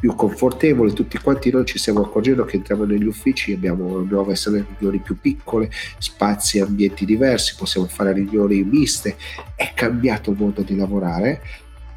[0.01, 4.65] più confortevole, tutti quanti noi ci stiamo accorgendo che entriamo negli uffici, abbiamo nuove sale
[4.67, 9.15] riunioni più piccole, spazi e ambienti diversi, possiamo fare riunioni miste,
[9.55, 11.41] è cambiato il modo di lavorare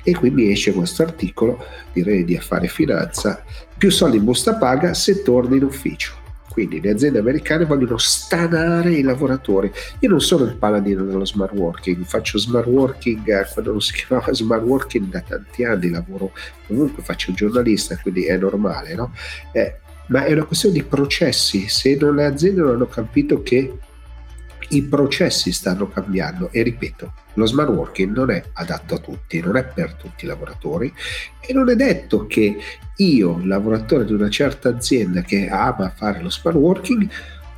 [0.03, 1.65] e quindi esce questo articolo,
[1.95, 3.43] direi di affare finanza,
[3.75, 6.24] più soldi in busta paga se torni in ufficio.
[6.55, 9.73] Quindi le aziende americane vogliono stanare i lavoratori.
[9.99, 13.93] Io non sono il paladino dello smart working, faccio smart working eh, quando non si
[13.93, 16.31] chiamava smart working da tanti anni, lavoro
[16.69, 19.13] comunque, faccio giornalista, quindi è normale, no?
[19.51, 21.69] Eh, ma è una questione di processi.
[21.69, 23.77] Se non le aziende non hanno capito che
[24.71, 29.57] i processi stanno cambiando e ripeto, lo smart working non è adatto a tutti, non
[29.57, 30.93] è per tutti i lavoratori
[31.41, 32.57] e non è detto che
[32.97, 37.09] io, lavoratore di una certa azienda che ama fare lo smart working,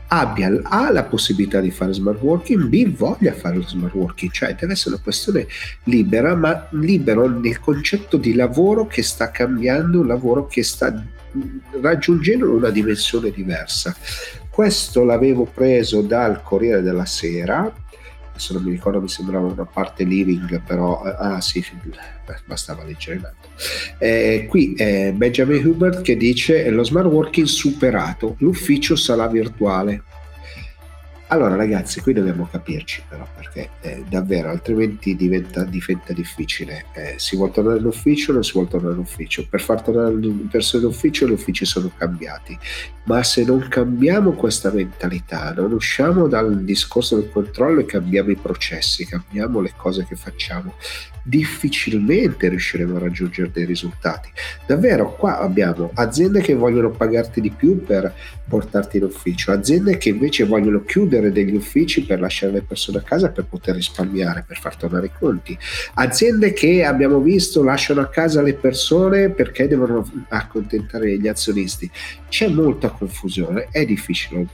[0.09, 4.55] abbia A la possibilità di fare smart working, B voglia fare lo smart working, cioè
[4.55, 5.47] deve essere una questione
[5.85, 11.05] libera, ma libero nel concetto di lavoro che sta cambiando, un lavoro che sta
[11.81, 13.95] raggiungendo una dimensione diversa.
[14.57, 17.71] Questo l'avevo preso dal Corriere della Sera,
[18.31, 21.63] adesso non mi ricordo, mi sembrava una parte living, però eh, ah sì,
[22.47, 23.49] bastava leggere in alto.
[23.99, 30.05] Eh, qui è Benjamin Hubert che dice lo smart working superato, l'ufficio sarà virtuale.
[31.29, 36.85] Allora ragazzi, qui dobbiamo capirci però perché eh, davvero altrimenti diventa, diventa difficile.
[36.93, 39.45] Eh, si vuole tornare in ufficio o non si vuole tornare in ufficio?
[39.49, 42.57] Per far tornare le persone in ufficio gli uffici sono cambiati,
[43.05, 48.37] ma se non cambiamo questa mentalità, non usciamo dal discorso del controllo e cambiamo i
[48.37, 50.75] processi, cambiamo le cose che facciamo,
[51.29, 54.31] difficilmente riusciremo a raggiungere dei risultati.
[54.65, 58.15] Davvero, qua abbiamo aziende che vogliono pagarti di più per
[58.49, 63.03] portarti in ufficio, aziende che invece vogliono chiudere degli uffici per lasciare le persone a
[63.03, 65.59] casa per poter risparmiare, per far tornare i conti,
[65.95, 71.91] aziende che abbiamo visto lasciano a casa le persone perché devono accontentare gli azionisti.
[72.29, 74.47] C'è molta confusione, è difficile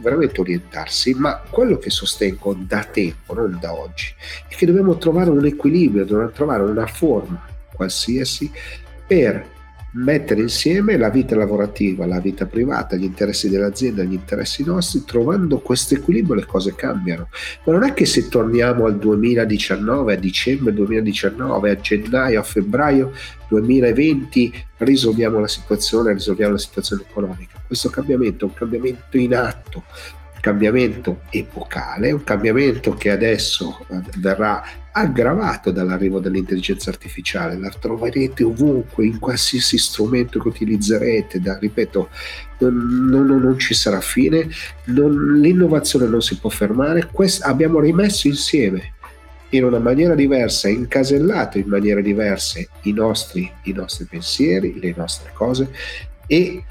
[0.00, 4.14] veramente orientarsi, ma quello che sostengo da tempo, non da oggi,
[4.48, 8.50] è che dobbiamo trovare un equilibrio, dobbiamo trovare una forma qualsiasi
[9.06, 9.54] per
[9.96, 15.58] mettere insieme la vita lavorativa, la vita privata, gli interessi dell'azienda, gli interessi nostri, trovando
[15.58, 17.28] questo equilibrio le cose cambiano.
[17.64, 23.12] Ma non è che se torniamo al 2019, a dicembre 2019, a gennaio, a febbraio
[23.48, 27.55] 2020 risolviamo la situazione, risolviamo la situazione economica.
[27.66, 29.84] Questo cambiamento è un cambiamento in atto,
[30.34, 33.86] un cambiamento epocale, un cambiamento che adesso
[34.18, 42.08] verrà aggravato dall'arrivo dell'intelligenza artificiale, la troverete ovunque, in qualsiasi strumento che utilizzerete, da, ripeto,
[42.58, 44.48] non, non, non ci sarà fine,
[44.84, 48.94] non, l'innovazione non si può fermare, Quest, abbiamo rimesso insieme
[49.50, 55.30] in una maniera diversa, incasellato in maniere diverse i nostri, i nostri pensieri, le nostre
[55.34, 55.70] cose
[56.26, 56.64] e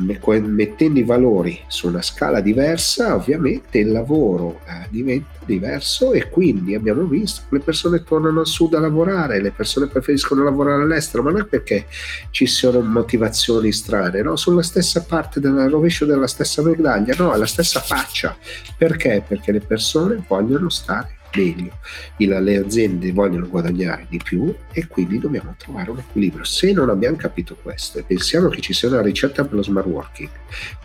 [0.00, 6.74] mettendo i valori su una scala diversa, ovviamente il lavoro eh, diventa diverso e quindi
[6.74, 11.22] abbiamo visto che le persone tornano al sud a lavorare, le persone preferiscono lavorare all'estero,
[11.22, 11.86] ma non è perché
[12.30, 14.36] ci siano motivazioni strane, no?
[14.36, 18.36] Sulla stessa parte del rovescio della stessa medaglia, no, è la stessa faccia.
[18.76, 19.22] Perché?
[19.26, 21.78] Perché le persone vogliono stare meglio.
[22.16, 26.44] Le aziende vogliono guadagnare di più e quindi dobbiamo trovare un equilibrio.
[26.44, 29.86] Se non abbiamo capito questo e pensiamo che ci sia una ricetta per lo smart
[29.86, 30.28] working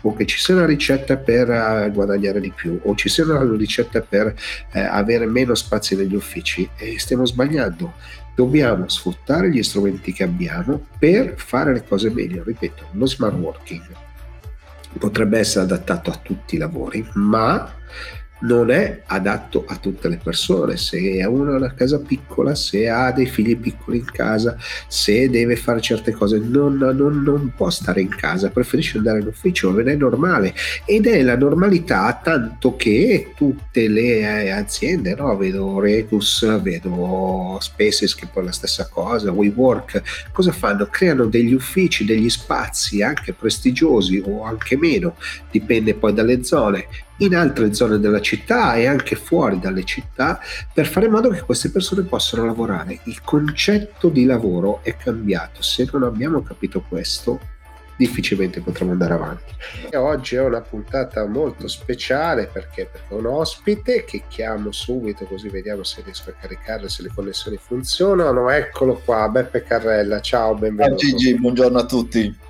[0.02, 3.42] o che ci sia una ricetta per uh, guadagnare di più o ci sia una
[3.56, 7.94] ricetta per uh, avere meno spazi negli uffici, eh, stiamo sbagliando.
[8.34, 12.42] Dobbiamo sfruttare gli strumenti che abbiamo per fare le cose meglio.
[12.44, 13.82] Ripeto, lo smart working
[14.98, 17.72] potrebbe essere adattato a tutti i lavori, ma
[18.40, 20.76] non è adatto a tutte le persone.
[20.76, 24.56] Se uno una casa piccola, se ha dei figli piccoli in casa,
[24.88, 29.26] se deve fare certe cose, non, non, non può stare in casa, preferisce andare in
[29.26, 30.54] ufficio ed è normale.
[30.84, 35.36] Ed è la normalità, tanto che tutte le eh, aziende, no?
[35.36, 40.86] vedo Recus, vedo Spaces che poi è la stessa cosa, WeWork, cosa fanno?
[40.86, 45.16] Creano degli uffici, degli spazi anche prestigiosi o anche meno,
[45.50, 46.86] dipende poi dalle zone
[47.18, 50.40] in altre zone della città e anche fuori dalle città
[50.72, 53.00] per fare in modo che queste persone possano lavorare.
[53.04, 55.62] Il concetto di lavoro è cambiato.
[55.62, 57.40] Se non abbiamo capito questo,
[57.96, 59.54] difficilmente potremo andare avanti.
[59.90, 65.24] E oggi è una puntata molto speciale perché, perché ho un ospite che chiamo subito
[65.24, 68.50] così vediamo se riesco a caricarle, se le connessioni funzionano.
[68.50, 70.98] Eccolo qua, Beppe Carrella, ciao, benvenuto.
[70.98, 72.44] Ciao Gigi, buongiorno a tutti.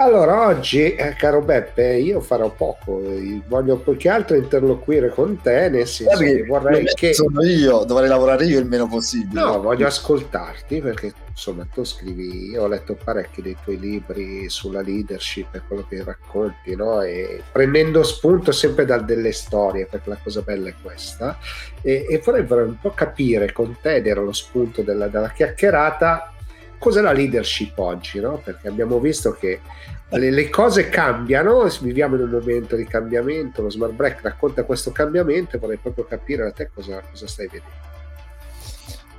[0.00, 3.02] Allora, oggi, eh, caro Beppe, io farò poco,
[3.48, 7.12] voglio più che altro interloquire con te, nel senso che vorrei che...
[7.12, 9.38] Sono io, dovrei lavorare io il meno possibile.
[9.38, 14.80] No, voglio ascoltarti perché insomma tu scrivi, io ho letto parecchi dei tuoi libri sulla
[14.80, 17.02] leadership e quello che racconti, no?
[17.02, 21.36] E prendendo spunto sempre da delle storie, perché la cosa bella è questa,
[21.82, 25.28] e, e vorrei, vorrei un po' capire con te, ed era lo spunto della, della
[25.28, 26.32] chiacchierata,
[26.80, 28.40] cos'è la leadership oggi, no?
[28.42, 29.60] Perché abbiamo visto che
[30.08, 34.90] le, le, cose cambiano, viviamo in un momento di cambiamento, lo smart break racconta questo
[34.90, 37.88] cambiamento e vorrei proprio capire da te cosa, cosa stai vedendo.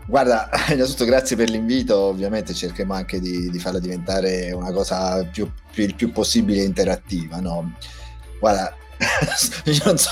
[0.08, 5.50] Guarda, innanzitutto grazie per l'invito, ovviamente cercheremo anche di, di farla diventare una cosa più,
[5.72, 7.40] più, il più possibile interattiva.
[7.40, 7.74] No?
[8.40, 8.76] Guarda,
[9.96, 10.10] so,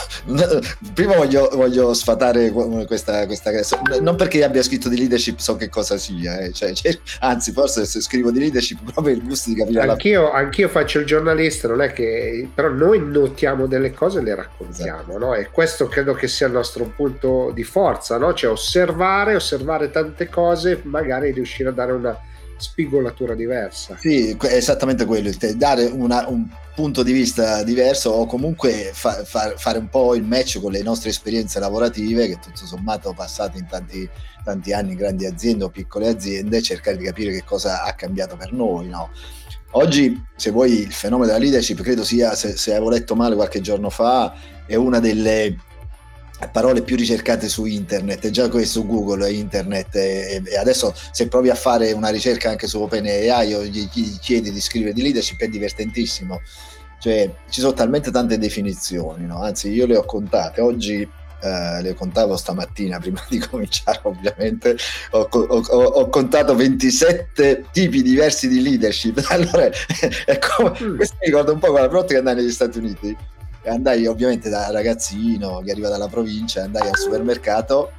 [0.94, 2.50] prima voglio, voglio sfatare
[2.88, 3.54] questa, questa,
[4.02, 6.52] non perché abbia scritto di leadership so che cosa sia eh.
[6.52, 10.32] cioè, cioè, anzi forse se scrivo di leadership proprio il gusto di capire anch'io, la...
[10.32, 15.02] anch'io faccio il giornalista non è che però noi notiamo delle cose e le raccontiamo
[15.02, 15.18] esatto.
[15.18, 15.36] no?
[15.36, 18.34] e questo credo che sia il nostro punto di forza no?
[18.34, 22.18] cioè osservare osservare tante cose magari riuscire a dare una
[22.60, 23.98] spigolatura diversa.
[24.00, 29.80] Sì, esattamente quello, dare una, un punto di vista diverso o comunque fa, fa, fare
[29.80, 34.08] un po' il match con le nostre esperienze lavorative che tutto sommato passate in tanti,
[34.44, 38.36] tanti anni in grandi aziende o piccole aziende cercare di capire che cosa ha cambiato
[38.36, 38.88] per noi.
[38.88, 39.10] No?
[39.72, 43.62] Oggi, se vuoi, il fenomeno della leadership credo sia, se, se avevo letto male qualche
[43.62, 44.34] giorno fa,
[44.66, 45.58] è una delle
[46.48, 51.50] parole più ricercate su internet, già questo Google e internet e, e, adesso se provi
[51.50, 55.40] a fare una ricerca anche su OpenAI o gli, gli chiedi di scrivere di leadership
[55.42, 56.42] è divertentissimo,
[57.00, 59.42] cioè ci sono talmente tante definizioni, no?
[59.42, 61.08] anzi io le ho contate, oggi
[61.42, 64.78] eh, le contavo stamattina prima di cominciare ovviamente,
[65.12, 69.68] ho, ho, ho, contato 27 tipi diversi di leadership, allora
[70.26, 70.96] è come, mm.
[70.96, 73.16] questo mi ricorda un po' quella volta che andai negli Stati Uniti
[73.66, 77.92] andai ovviamente da ragazzino che arriva dalla provincia, andai al supermercato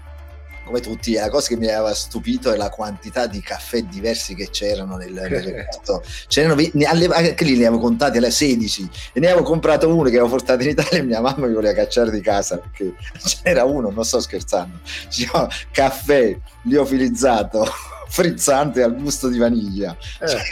[0.70, 4.50] come tutti, la cosa che mi aveva stupito è la quantità di caffè diversi che
[4.50, 6.02] c'erano nel, reparto.
[6.28, 10.04] C'erano, ne, alle, anche lì ne avevo contati alle 16 e ne avevo comprato uno
[10.04, 12.94] che avevo portato in Italia e mia mamma mi voleva cacciare di casa perché
[13.42, 17.66] c'era uno, non sto scherzando, diceva, caffè liofilizzato,
[18.08, 19.96] frizzante al gusto di vaniglia.
[20.20, 20.28] Eh.
[20.28, 20.42] Cioè,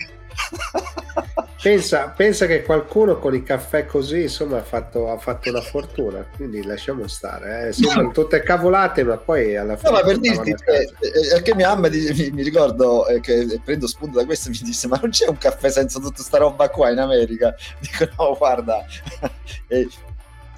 [1.60, 6.24] pensa, pensa, che qualcuno con i caffè così insomma ha fatto, ha fatto una fortuna
[6.36, 7.72] quindi lasciamo stare eh.
[7.72, 10.92] sembrano tutte cavolate ma poi alla fine no, ma per dirti che,
[11.36, 14.86] eh, che mia mamma mi, mi ricordo eh, che prendo spunto da questo mi disse
[14.86, 17.54] ma non c'è un caffè senza tutta sta roba qua in America?
[17.80, 18.84] Dico no guarda
[19.66, 19.88] e,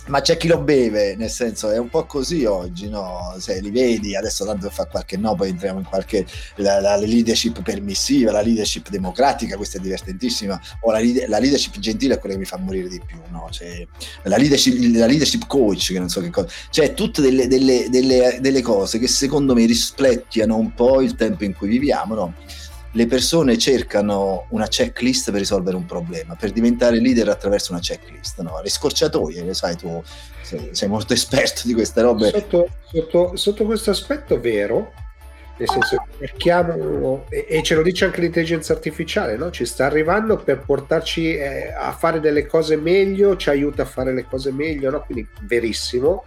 [0.06, 3.34] ma c'è chi lo beve, nel senso è un po' così oggi, no?
[3.38, 6.26] Se li vedi, adesso tanto fa qualche no, poi entriamo in qualche
[6.56, 12.14] la, la leadership permissiva, la leadership democratica, questa è divertentissima, o la, la, leadership gentile
[12.14, 13.48] è quella che mi fa morire di più, no?
[13.50, 13.86] Cioè,
[14.24, 18.38] la, leadership, la leadership coach, che non so che cosa, cioè tutte delle, delle, delle,
[18.40, 22.34] delle cose che secondo me rispecchiano un po' il tempo in cui viviamo, no?
[22.92, 28.40] Le persone cercano una checklist per risolvere un problema, per diventare leader attraverso una checklist,
[28.40, 28.60] no?
[28.60, 30.02] le scorciatoie, le sai tu
[30.42, 32.30] sei, sei, molto esperto di queste robe.
[32.30, 34.92] Sotto, sotto, sotto questo aspetto vero,
[35.56, 39.50] nel senso cerchiamo, e, e, ce lo dice anche l'intelligenza artificiale, no?
[39.50, 44.12] ci sta arrivando per portarci eh, a fare delle cose meglio, ci aiuta a fare
[44.12, 45.02] le cose meglio, no?
[45.02, 46.24] quindi verissimo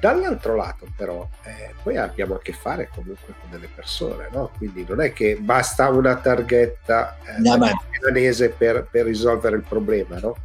[0.00, 4.50] Dall'altro lato, però, eh, poi abbiamo a che fare comunque con delle persone, no?
[4.56, 7.58] Quindi non è che basta una targhetta eh, no,
[7.90, 10.36] milanese per, per risolvere il problema, no?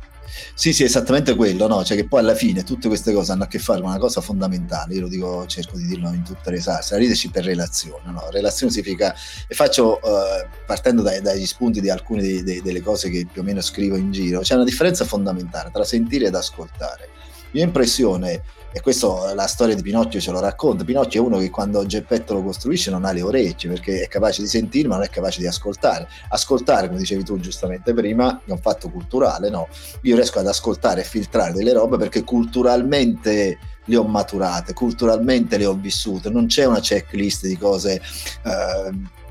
[0.53, 1.85] Sì, sì, esattamente quello, no?
[1.85, 4.19] Cioè che poi alla fine tutte queste cose hanno a che fare con una cosa
[4.19, 8.11] fondamentale, io lo dico, cerco di dirlo in tutte le salse, la leadership è relazione,
[8.11, 8.29] no?
[8.31, 9.15] Relazione significa,
[9.47, 13.41] e faccio, uh, partendo dai, dagli spunti di alcune di, di, delle cose che più
[13.41, 17.09] o meno scrivo in giro, c'è una differenza fondamentale tra sentire ed ascoltare.
[17.51, 18.41] Mia impressione
[18.75, 20.83] e questo la storia di Pinocchio ce lo racconta.
[20.83, 24.41] Pinocchio è uno che quando Geppetto lo costruisce non ha le orecchie perché è capace
[24.41, 26.09] di sentire ma non è capace di ascoltare.
[26.27, 29.69] Ascoltare, come dicevi tu giustamente prima, è un fatto culturale, no?
[30.01, 35.67] Io riesco ad ascoltare e filtrare delle robe perché culturalmente le ho maturate, culturalmente le
[35.67, 38.01] ho vissute, non c'è una checklist di cose...
[38.43, 39.23] Eh,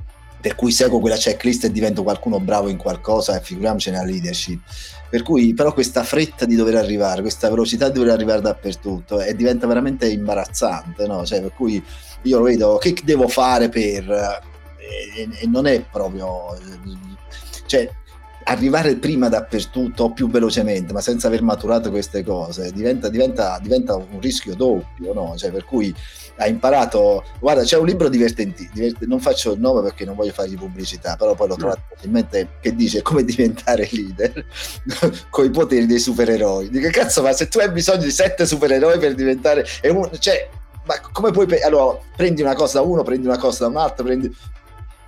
[0.44, 4.60] per cui seguo quella checklist e divento qualcuno bravo in qualcosa e figuriamoci nella leadership.
[5.08, 9.34] Per cui però questa fretta di dover arrivare, questa velocità di dover arrivare dappertutto e
[9.34, 11.24] diventa veramente imbarazzante, no?
[11.24, 11.82] Cioè, per cui
[12.20, 14.06] io lo vedo, che devo fare per...
[15.16, 16.54] E, e non è proprio...
[17.64, 17.90] Cioè,
[18.44, 23.94] arrivare prima dappertutto o più velocemente, ma senza aver maturato queste cose, diventa, diventa, diventa
[23.94, 25.38] un rischio doppio, no?
[25.38, 25.94] Cioè, per cui
[26.36, 27.24] ha imparato.
[27.38, 31.16] Guarda, c'è un libro divertente, divert- non faccio il nome perché non voglio fargli pubblicità,
[31.16, 34.44] però poi l'ho trovato facilmente che dice come diventare leader
[35.30, 36.70] con i poteri dei supereroi.
[36.70, 39.64] Di che cazzo, ma se tu hai bisogno di sette supereroi per diventare.
[39.84, 40.48] Un, cioè,
[40.84, 41.46] ma come puoi.
[41.62, 44.34] Allora, prendi una cosa da uno, prendi una cosa da un altro, prendi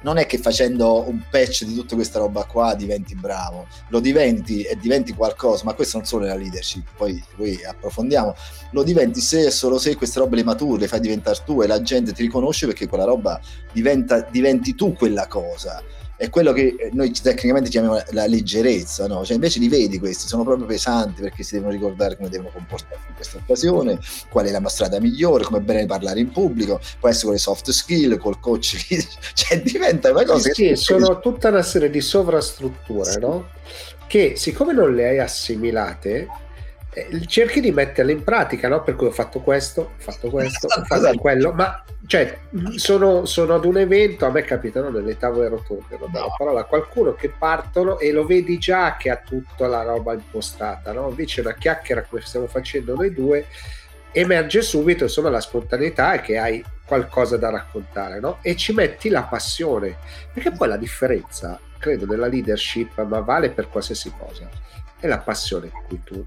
[0.03, 4.63] non è che facendo un patch di tutta questa roba qua diventi bravo, lo diventi
[4.63, 8.35] e diventi qualcosa, ma questo non solo è la leadership, poi, poi approfondiamo,
[8.73, 11.67] lo diventi se e solo se queste robe le maturi, le fai diventare tu e
[11.67, 13.41] la gente ti riconosce perché quella roba
[13.73, 15.83] diventa, diventi tu quella cosa
[16.17, 19.25] è quello che eh, noi tecnicamente chiamiamo la leggerezza, no?
[19.25, 23.05] cioè invece li vedi questi, sono proprio pesanti perché si devono ricordare come devono comportarsi
[23.09, 23.99] in questa occasione,
[24.31, 27.71] qual è la strada migliore, come bene parlare in pubblico, può essere con le soft
[27.71, 28.77] skill, col coach,
[29.35, 30.51] cioè diventa una cosa...
[30.53, 30.77] Sì, che...
[30.77, 33.19] sono tutta una serie di sovrastrutture, sì.
[33.19, 33.49] no?
[34.07, 36.29] Che siccome non le hai assimilate,
[37.27, 38.83] cerchi di metterle in pratica, no?
[38.83, 41.19] Per cui ho fatto questo, ho fatto questo, ho fatto esatto.
[41.19, 42.39] quello, ma cioè,
[42.77, 46.35] sono, sono, ad un evento, a me capitano nelle tavole rotonde, non no.
[46.39, 51.09] parola, qualcuno che partono e lo vedi già che ha tutta la roba impostata, no?
[51.11, 53.47] Invece una chiacchiera come stiamo facendo noi due,
[54.13, 58.39] emerge subito insomma la spontaneità e che hai qualcosa da raccontare, no?
[58.41, 59.99] E ci metti la passione,
[60.33, 64.49] perché poi la differenza, credo, della leadership, ma vale per qualsiasi cosa,
[64.99, 66.27] è la passione con cui tu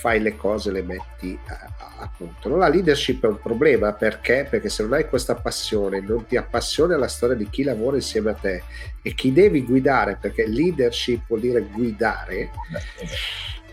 [0.00, 2.56] fai le cose, le metti a, a punto.
[2.56, 4.46] La leadership è un problema perché?
[4.48, 8.30] Perché se non hai questa passione, non ti appassiona la storia di chi lavora insieme
[8.30, 8.62] a te
[9.02, 12.50] e chi devi guidare, perché leadership vuol dire guidare,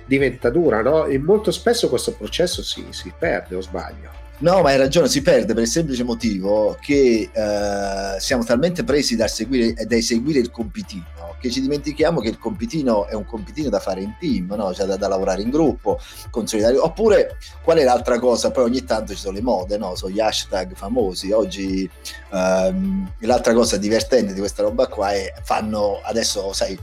[0.06, 1.06] diventa dura, no?
[1.06, 4.27] E molto spesso questo processo si, si perde o sbaglio.
[4.40, 9.16] No, ma hai ragione, si perde per il semplice motivo che eh, siamo talmente presi
[9.16, 13.70] dal seguire, dai seguire il compitino che ci dimentichiamo che il compitino è un compitino
[13.70, 14.74] da fare in team, no?
[14.74, 16.78] cioè da, da, lavorare in gruppo, consolidare.
[16.78, 18.52] Oppure qual è l'altra cosa?
[18.52, 19.96] Poi ogni tanto ci sono le mode, no?
[19.96, 21.32] sono gli hashtag famosi.
[21.32, 21.90] Oggi
[22.32, 26.78] ehm, l'altra cosa divertente di questa roba qua è fanno adesso, sai,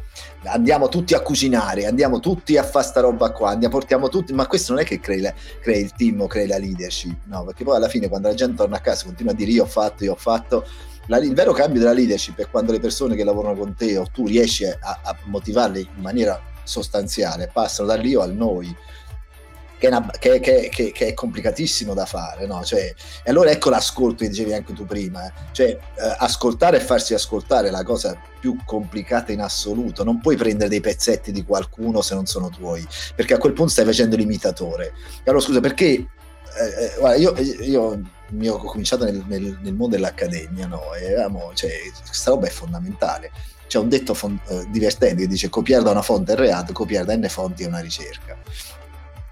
[0.45, 4.47] andiamo tutti a cucinare, andiamo tutti a fare sta roba qua, andiamo, portiamo tutti, ma
[4.47, 5.33] questo non è che crei, la,
[5.65, 8.77] il team o crei la leadership, no, perché poi alla fine quando la gente torna
[8.77, 10.67] a casa continua a dire io ho fatto, io ho fatto,
[11.07, 14.07] la, il vero cambio della leadership è quando le persone che lavorano con te o
[14.11, 18.75] tu riesci a, a motivarle in maniera sostanziale, passano dall'io al noi.
[19.77, 22.65] Che è, una, che, che, che è, complicatissimo da fare, no?
[22.65, 25.33] Cioè, e allora ecco l'ascolto che dicevi anche tu prima, eh.
[25.53, 25.79] cioè eh,
[26.19, 30.81] ascoltare e farsi ascoltare è la cosa più complicata in assoluto, non puoi prendere dei
[30.81, 34.95] pezzetti di qualcuno se non sono tuoi, perché a quel punto stai facendo l'imitatore.
[35.25, 36.07] Allora scusa, perché
[36.57, 38.01] eh, eh, guarda, io, io
[38.31, 40.95] mio, ho cominciato nel, nel, nel, mondo dell'accademia, no?
[40.95, 41.71] E eravamo, cioè,
[42.07, 43.31] questa roba è fondamentale.
[43.67, 47.07] C'è un detto fon- eh, divertente che dice copiare da una fonte è reato, copiare
[47.07, 48.37] da n fonti è una ricerca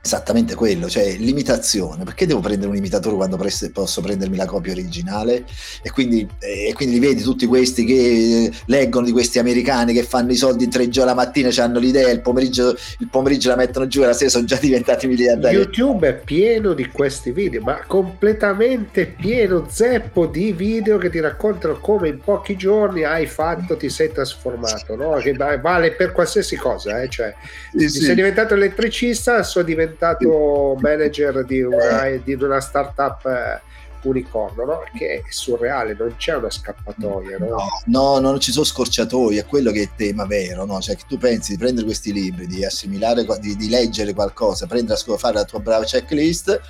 [0.04, 2.02] esattamente quello, cioè l'imitazione.
[2.04, 5.44] Perché devo prendere un imitatore quando pre- posso prendermi la copia originale?
[5.82, 9.92] E quindi, eh, e quindi li vedi tutti questi che eh, leggono di questi americani
[9.92, 13.50] che fanno i soldi in tre giorni la mattina, hanno l'idea, il pomeriggio, il pomeriggio
[13.50, 15.54] la mettono giù e la sera sono già diventati miliardari.
[15.54, 21.78] YouTube è pieno di questi video, ma completamente pieno, zeppo di video che ti raccontano
[21.78, 25.14] come in pochi giorni hai fatto, ti sei trasformato, no?
[25.16, 27.08] che vale per qualsiasi cosa, eh?
[27.08, 27.34] cioè
[27.76, 28.00] sì, sì.
[28.00, 33.60] sei diventato elettricista, sono diventato diventato manager di una, di una startup eh,
[34.02, 34.82] unicorno, no?
[34.96, 37.38] che è surreale, non c'è una scappatoia.
[37.38, 37.46] No?
[37.46, 40.80] No, no, non ci sono scorciatoie, è quello che è il tema vero, no?
[40.80, 44.98] cioè che tu pensi di prendere questi libri, di assimilare, di, di leggere qualcosa, prendere
[44.98, 46.60] a fare la tua brava checklist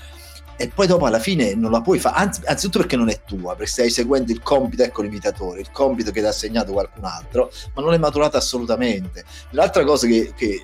[0.57, 3.57] e poi dopo alla fine non la puoi fare, Anzi, anzitutto perché non è tua,
[3.57, 7.51] perché stai seguendo il compito, ecco l'imitatore, il compito che ti ha assegnato qualcun altro,
[7.75, 9.25] ma non è maturato assolutamente.
[9.51, 10.61] L'altra cosa che, che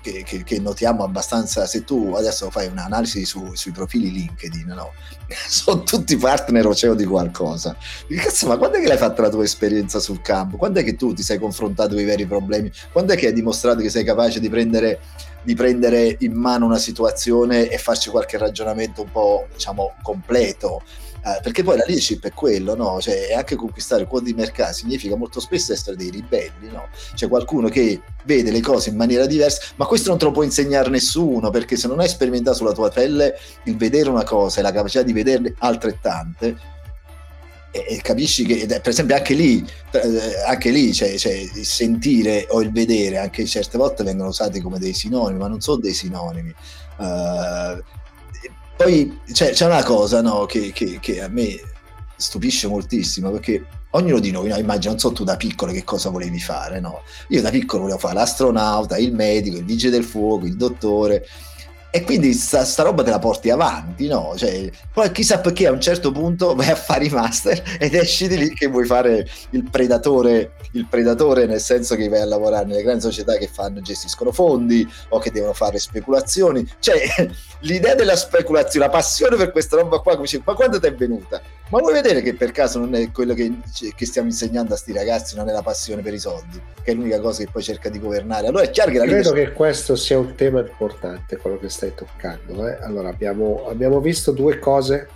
[0.00, 4.92] che, che, che, notiamo abbastanza, se tu adesso fai un'analisi su, sui profili LinkedIn, no?
[5.48, 7.76] sono tutti partner o CEO di qualcosa.
[8.08, 10.56] Cazzo, ma quando è che l'hai fatta la tua esperienza sul campo?
[10.56, 12.70] Quando è che tu ti sei confrontato con i veri problemi?
[12.92, 15.00] Quando è che hai dimostrato che sei capace di prendere,
[15.42, 20.82] di prendere in mano una situazione e farci qualche ragionamento un po' diciamo completo?
[21.22, 22.98] Eh, perché poi la leadership è quello, no?
[23.00, 26.88] Cioè, anche conquistare quote di mercato significa molto spesso essere dei ribelli, no?
[27.14, 30.42] C'è qualcuno che vede le cose in maniera diversa, ma questo non te lo può
[30.42, 34.62] insegnare nessuno, perché se non hai sperimentato sulla tua pelle il vedere una cosa e
[34.62, 36.56] la capacità di vederne altrettante,
[37.70, 42.46] e, e capisci che, per esempio, anche lì, eh, anche lì cioè, cioè, il sentire
[42.48, 45.94] o il vedere, anche certe volte vengono usati come dei sinonimi, ma non sono dei
[45.94, 46.54] sinonimi.
[46.96, 47.82] Uh,
[48.80, 51.60] poi c'è, c'è una cosa no, che, che, che, a me
[52.16, 56.08] stupisce moltissimo perché ognuno di noi, no, immagino, non so tu da piccolo che cosa
[56.08, 57.02] volevi fare, no?
[57.28, 61.26] Io da piccolo volevo fare l'astronauta, il medico, il vigile del fuoco, il dottore
[61.90, 64.34] e quindi sta, sta, roba te la porti avanti, no?
[64.36, 68.28] Cioè, poi chissà perché a un certo punto vai a fare i master ed esci
[68.28, 72.66] di lì che vuoi fare il predatore, il predatore nel senso che vai a lavorare
[72.66, 76.66] nelle grandi società che fanno, gestiscono fondi o che devono fare speculazioni.
[76.78, 77.00] Cioè,
[77.60, 80.94] l'idea della speculazione, la passione per questa roba qua, come dice, ma quando ti è
[80.94, 81.40] venuta?
[81.70, 83.52] Ma vuoi vedere che per caso non è quello che,
[83.94, 86.94] che stiamo insegnando a sti ragazzi, non è la passione per i soldi, che è
[86.94, 88.48] l'unica cosa che poi cerca di governare?
[88.48, 91.94] Allora è chiaro che la Credo che questo sia un tema importante, quello che stai
[91.94, 92.66] toccando.
[92.66, 92.76] Eh?
[92.82, 95.08] Allora, abbiamo, abbiamo, visto due cose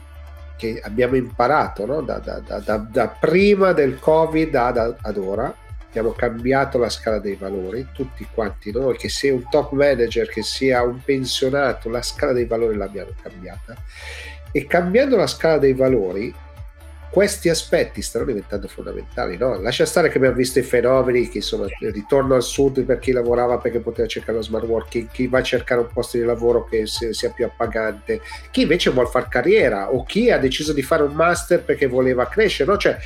[0.56, 2.02] che abbiamo imparato no?
[2.02, 5.52] da, da, da, da, prima del Covid ad, ad ora.
[5.88, 10.42] Abbiamo cambiato la scala dei valori, tutti quanti noi, che sia un top manager, che
[10.42, 13.74] sia un pensionato, la scala dei valori l'abbiamo cambiata.
[14.52, 16.34] E cambiando la scala dei valori,
[17.14, 19.36] questi aspetti stanno diventando fondamentali.
[19.36, 19.60] No?
[19.60, 23.12] Lascia stare che abbiamo visto i fenomeni che sono il ritorno al sud per chi
[23.12, 26.64] lavorava perché poteva cercare lo smart working, chi va a cercare un posto di lavoro
[26.64, 31.04] che sia più appagante, chi invece vuole fare carriera o chi ha deciso di fare
[31.04, 32.68] un master perché voleva crescere.
[32.68, 32.76] No?
[32.76, 32.98] Cioè,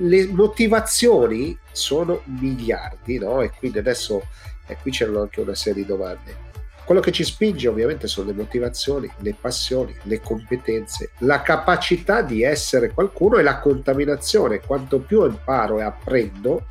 [0.00, 3.40] le motivazioni sono miliardi no?
[3.40, 4.22] e quindi adesso
[4.66, 6.45] eh, qui c'erano anche una serie di domande
[6.86, 12.44] quello che ci spinge ovviamente sono le motivazioni, le passioni, le competenze, la capacità di
[12.44, 14.60] essere qualcuno e la contaminazione.
[14.60, 16.66] Quanto più imparo e apprendo,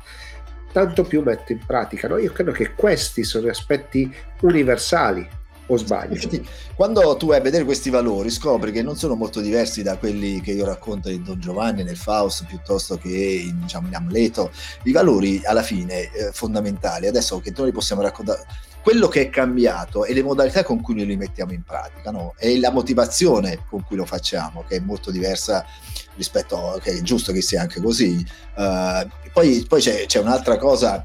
[0.72, 2.08] tanto più metto in pratica.
[2.08, 2.16] No?
[2.16, 4.10] Io credo che questi sono aspetti
[4.40, 5.28] universali
[5.66, 6.14] o sbaglio?
[6.14, 9.98] Infatti, quando tu vai a vedere questi valori, scopri che non sono molto diversi da
[9.98, 14.50] quelli che io racconto in Don Giovanni, nel Faust, piuttosto che in, diciamo, in Amleto.
[14.84, 18.46] I valori, alla fine, eh, fondamentali, adesso che noi li possiamo raccontare,
[18.86, 22.34] quello che è cambiato è le modalità con cui noi li mettiamo in pratica, no?
[22.38, 25.66] E la motivazione con cui lo facciamo, che è molto diversa
[26.14, 28.24] rispetto a che è giusto che sia anche così.
[28.54, 31.04] Uh, poi, poi c'è, c'è un'altra cosa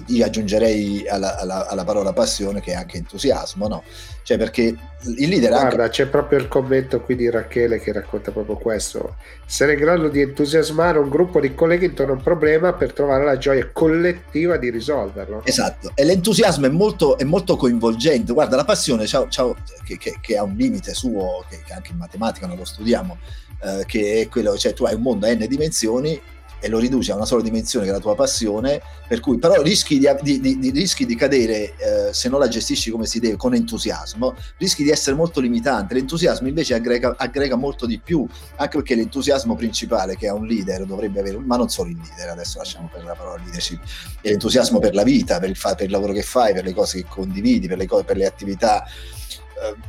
[0.00, 3.82] che io aggiungerei alla, alla, alla, parola passione che è anche entusiasmo, no?
[4.22, 5.50] Cioè perché il leader...
[5.50, 5.90] Guarda, anche...
[5.90, 9.16] c'è proprio il commento qui di Rachele che racconta proprio questo.
[9.46, 13.24] Essere in grado di entusiasmare un gruppo di colleghi intorno a un problema per trovare
[13.24, 15.42] la gioia collettiva di risolverlo.
[15.44, 18.32] Esatto, e l'entusiasmo è molto, è molto coinvolgente.
[18.32, 21.92] Guarda, la passione c'ha, c'ha, che, che, che, ha un limite suo, che, che anche
[21.92, 23.18] in matematica non lo studiamo,
[23.62, 26.20] eh, che è quello, cioè tu hai un mondo a n dimensioni
[26.62, 29.60] e lo riduci a una sola dimensione che è la tua passione, per cui però
[29.62, 33.36] rischi di, di, di, rischi di cadere, eh, se non la gestisci come si deve,
[33.36, 35.94] con entusiasmo, rischi di essere molto limitante.
[35.94, 38.24] L'entusiasmo invece aggrega, aggrega molto di più,
[38.56, 42.28] anche perché l'entusiasmo principale che ha un leader dovrebbe avere, ma non solo il leader,
[42.28, 43.80] adesso lasciamo per la parola leadership,
[44.20, 46.72] è l'entusiasmo per la vita, per il, fa, per il lavoro che fai, per le
[46.72, 48.84] cose che condividi, per le, cose, per le attività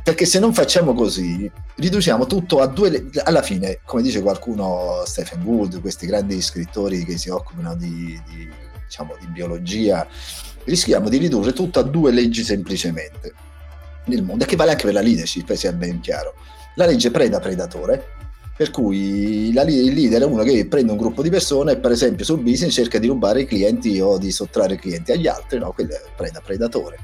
[0.02, 5.42] perché se non facciamo così riduciamo tutto a due alla fine come dice qualcuno Stephen
[5.42, 8.48] Gould questi grandi scrittori che si occupano di, di,
[8.86, 10.06] diciamo, di biologia
[10.64, 13.32] rischiamo di ridurre tutto a due leggi semplicemente
[14.06, 16.34] nel mondo e che vale anche per la leadership sia ben chiaro.
[16.76, 18.12] La legge preda-predatore
[18.56, 21.90] per cui la, il leader è uno che prende un gruppo di persone e per
[21.90, 25.58] esempio sul business cerca di rubare i clienti o di sottrarre i clienti agli altri
[25.58, 26.98] no, quello è preda-predatore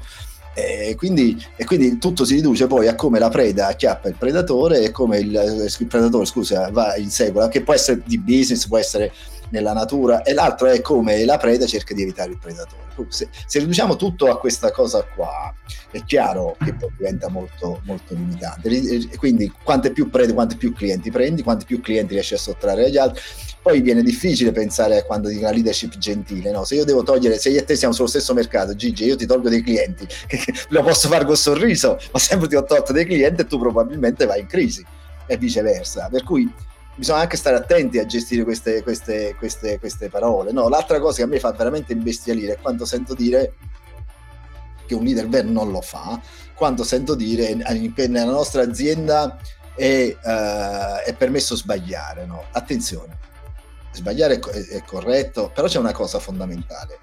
[0.53, 4.81] e quindi, e quindi, tutto si riduce poi a come la preda acchiappa il predatore
[4.81, 8.77] e come il, il predatore scusa, va in seguito, che può essere di business, può
[8.77, 9.13] essere
[9.51, 12.89] nella natura, e l'altro è come la preda cerca di evitare il predatore.
[13.07, 15.53] Se, se riduciamo tutto a questa cosa qua,
[15.91, 18.69] è chiaro che poi diventa molto, molto limitante.
[19.17, 22.97] Quindi quante più prede, quanti più clienti prendi, quanti più clienti riesci a sottrarre agli
[22.97, 23.21] altri,
[23.61, 26.63] poi viene difficile pensare a quando dico una leadership gentile, no?
[26.63, 29.25] Se io devo togliere, se io e te siamo sullo stesso mercato, Gigi, io ti
[29.25, 30.07] tolgo dei clienti,
[30.69, 34.25] lo posso fare col sorriso, ma sempre ti ho tolto dei clienti e tu probabilmente
[34.25, 34.83] vai in crisi
[35.27, 36.09] e viceversa.
[36.09, 36.51] Per cui
[36.95, 40.51] bisogna anche stare attenti a gestire queste, queste, queste, queste parole.
[40.51, 40.69] No?
[40.69, 43.53] L'altra cosa che a me fa veramente imbestialire è quando sento dire
[44.85, 46.19] che un leader vero non lo fa,
[46.53, 47.57] quando sento dire
[47.95, 49.37] che nella nostra azienda
[49.75, 52.25] è, uh, è permesso sbagliare.
[52.25, 52.45] No?
[52.51, 53.29] Attenzione
[53.91, 56.99] sbagliare è, è corretto, però c'è una cosa fondamentale.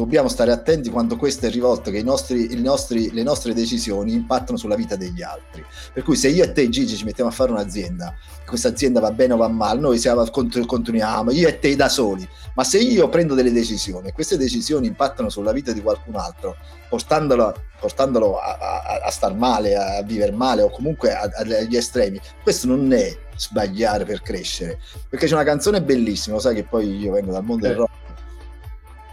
[0.00, 4.56] Dobbiamo stare attenti quando questo è rivolto che i nostri, nostri, le nostre decisioni impattano
[4.56, 5.62] sulla vita degli altri.
[5.92, 8.14] Per cui se io e te, Gigi, ci mettiamo a fare un'azienda,
[8.46, 12.26] questa azienda va bene o va male, noi siamo, continuiamo, io e te da soli.
[12.54, 16.56] Ma se io prendo delle decisioni e queste decisioni impattano sulla vita di qualcun altro,
[16.88, 22.66] portandolo, portandolo a, a, a, star male, a vivere male o comunque agli estremi, questo
[22.66, 24.78] non è sbagliare per crescere.
[25.10, 27.68] Perché c'è una canzone bellissima, lo sai che poi io vengo dal mondo eh.
[27.68, 27.99] del rock,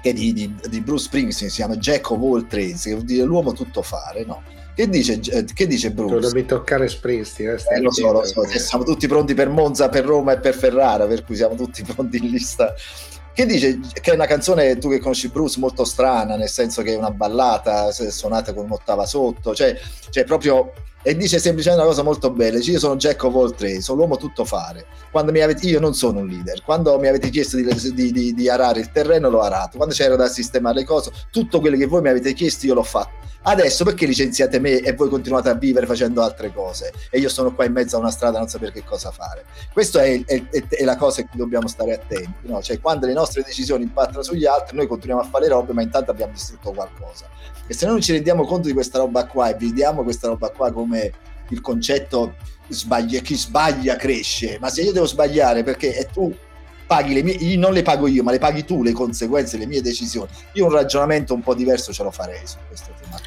[0.02, 3.24] che di, di, di, Bruce Springsteen, si chiama Jack of all trades, che vuol dire
[3.24, 4.44] l'uomo tutto fare, no?
[4.76, 6.34] Che dice, che dice Bruce?
[6.34, 7.58] Mi toccare Springsteen.
[7.58, 10.54] Eh, eh lo so, lo so, siamo tutti pronti per Monza, per Roma e per
[10.54, 12.74] Ferrara, per cui siamo tutti pronti in lista
[13.38, 16.94] che dice che è una canzone tu che conosci Bruce molto strana nel senso che
[16.94, 19.80] è una ballata suonata con un'ottava sotto cioè,
[20.10, 20.74] cioè proprio
[21.08, 24.00] e dice semplicemente una cosa molto bella dice io sono Jack of all trades sono
[24.00, 24.86] l'uomo tutto fare.
[25.14, 26.62] Avete io non sono un leader.
[26.64, 29.78] Quando mi avete chiesto di, di, di, di arare il terreno l'ho arato.
[29.78, 32.84] Quando c'era da sistemare le cose tutto quello che voi mi avete chiesto io l'ho
[32.84, 33.26] fatto.
[33.44, 36.92] Adesso perché licenziate me e voi continuate a vivere facendo altre cose?
[37.10, 39.46] E io sono qua in mezzo a una strada non sapere che cosa fare.
[39.72, 42.62] Questa è, è, è, la cosa in cui dobbiamo stare attenti no?
[42.62, 46.12] cioè quando le nostre decisioni impattano sugli altri noi continuiamo a fare robe ma intanto
[46.12, 47.30] abbiamo distrutto qualcosa.
[47.70, 50.50] E se noi non ci rendiamo conto di questa roba qua e vediamo questa roba
[50.50, 50.97] qua come
[51.50, 52.36] il concetto
[52.68, 56.34] sbaglia, chi sbaglia cresce, ma se io devo sbagliare perché tu
[56.86, 59.82] paghi le mie, non le pago io, ma le paghi tu le conseguenze, le mie
[59.82, 63.20] decisioni, io un ragionamento un po' diverso ce lo farei su questo tema.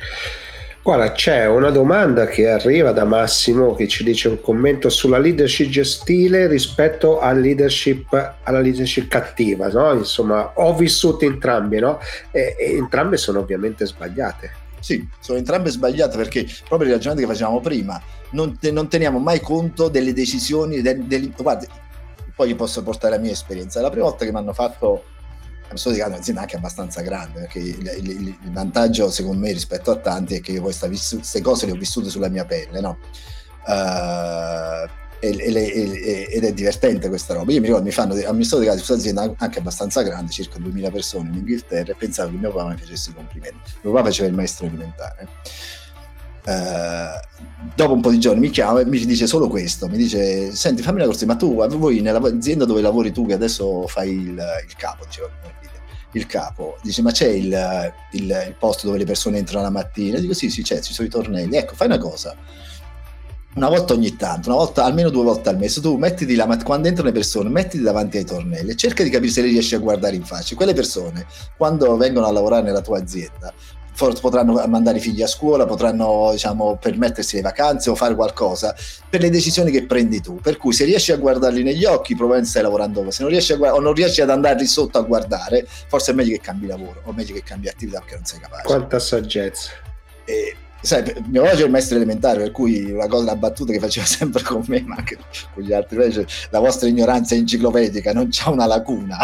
[0.83, 5.69] Guarda, c'è una domanda che arriva da Massimo che ci dice un commento sulla leadership
[5.69, 9.93] gestile rispetto alla leadership, alla leadership cattiva, no?
[9.93, 12.01] Insomma, ho vissuto entrambi, no?
[12.31, 14.53] E, e entrambe sono ovviamente sbagliate.
[14.81, 18.01] Sì, sono entrambe sbagliate perché proprio il ragionamento che facevamo prima,
[18.31, 21.67] non, te, non teniamo mai conto delle decisioni, del, del, guarda,
[22.35, 23.81] poi posso portare la mia esperienza.
[23.81, 25.05] La prima volta che mi hanno fatto
[25.71, 29.53] mi sono dedicato a un'azienda anche abbastanza grande perché il, il, il, vantaggio secondo me
[29.53, 32.99] rispetto a tanti è che io queste cose le ho vissute sulla mia pelle no?
[33.67, 37.53] Uh, ed è divertente questa roba.
[37.53, 40.59] Io mi ricordo mi fanno mi sono dedicato a questa azienda anche abbastanza grande circa
[40.59, 43.73] 2000 persone in Inghilterra e pensavo che mio papà mi facesse i complimenti.
[43.83, 45.29] Mio papà faceva il maestro elementare.
[46.43, 50.55] Uh, dopo un po' di giorni mi chiama e mi dice solo questo mi dice
[50.55, 54.43] senti fammi una cosa ma tu voi nell'azienda dove lavori tu che adesso fai il,
[54.67, 55.29] il capo dicevo
[56.13, 60.19] il capo, dice ma c'è il, il, il posto dove le persone entrano la mattina?
[60.19, 61.57] Dico sì, sì, c'è, ci sono i tornelli.
[61.57, 62.35] Ecco, fai una cosa,
[63.55, 66.89] una volta ogni tanto, una volta, almeno due volte al mese, tu mettiti la quando
[66.89, 69.79] entrano le persone, mettiti davanti ai tornelli e cerca di capire se le riesci a
[69.79, 70.55] guardare in faccia.
[70.55, 71.27] Quelle persone,
[71.57, 73.53] quando vengono a lavorare nella tua azienda,
[74.21, 78.75] potranno mandare i figli a scuola, potranno diciamo, permettersi le vacanze o fare qualcosa
[79.09, 80.37] per le decisioni che prendi tu.
[80.37, 83.11] Per cui se riesci a guardarli negli occhi, probabilmente stai lavorando.
[83.11, 86.33] Se non riesci guard- o non riesci ad andarli sotto a guardare, forse è meglio
[86.33, 88.63] che cambi lavoro o meglio che cambi attività perché non sei capace.
[88.65, 89.71] Quanta saggezza.
[90.25, 93.79] E sai, mio padre è il maestro elementare, per cui una cosa, una battuta che
[93.79, 95.19] faceva sempre con me, ma anche
[95.53, 99.19] con gli altri, cioè, la vostra ignoranza enciclopedica non c'ha una lacuna.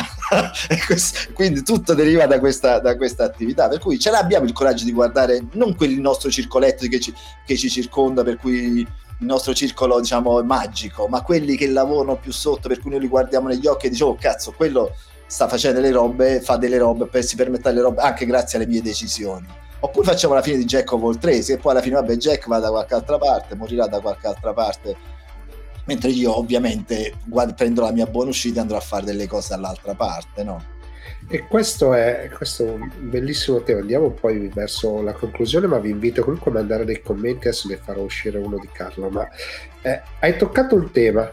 [1.33, 4.93] quindi tutto deriva da questa, da questa, attività, per cui ce l'abbiamo il coraggio di
[4.93, 7.13] guardare non quel nostro circoletto che ci,
[7.45, 8.87] che ci circonda, per cui
[9.19, 13.09] il nostro circolo diciamo magico, ma quelli che lavorano più sotto, per cui noi li
[13.09, 14.95] guardiamo negli occhi e diciamo, oh cazzo, quello
[15.27, 18.83] sta facendo delle robe, fa delle robe, si permette le robe anche grazie alle mie
[18.83, 22.17] decisioni Oppure facciamo la fine di Jack of all trades e poi alla fine, vabbè,
[22.17, 24.97] Jack va da qualche altra parte, morirà da qualche altra parte.
[25.85, 29.49] Mentre io ovviamente guardo, prendo la mia buona uscita e andrò a fare delle cose
[29.51, 30.75] dall'altra parte, no?
[31.29, 33.81] E questo è, questo è, un bellissimo tema.
[33.81, 37.77] Andiamo poi verso la conclusione, ma vi invito comunque a mandare dei commenti, adesso ne
[37.77, 39.09] farò uscire uno di Carlo.
[39.11, 39.29] Ma
[39.83, 41.31] eh, hai toccato un tema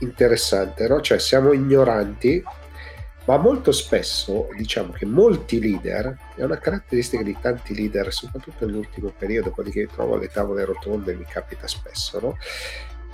[0.00, 1.00] interessante, no?
[1.00, 2.42] Cioè siamo ignoranti
[3.30, 9.12] ma molto spesso diciamo che molti leader, è una caratteristica di tanti leader, soprattutto nell'ultimo
[9.16, 12.36] periodo, quelli che trovo alle tavole rotonde, mi capita spesso, no?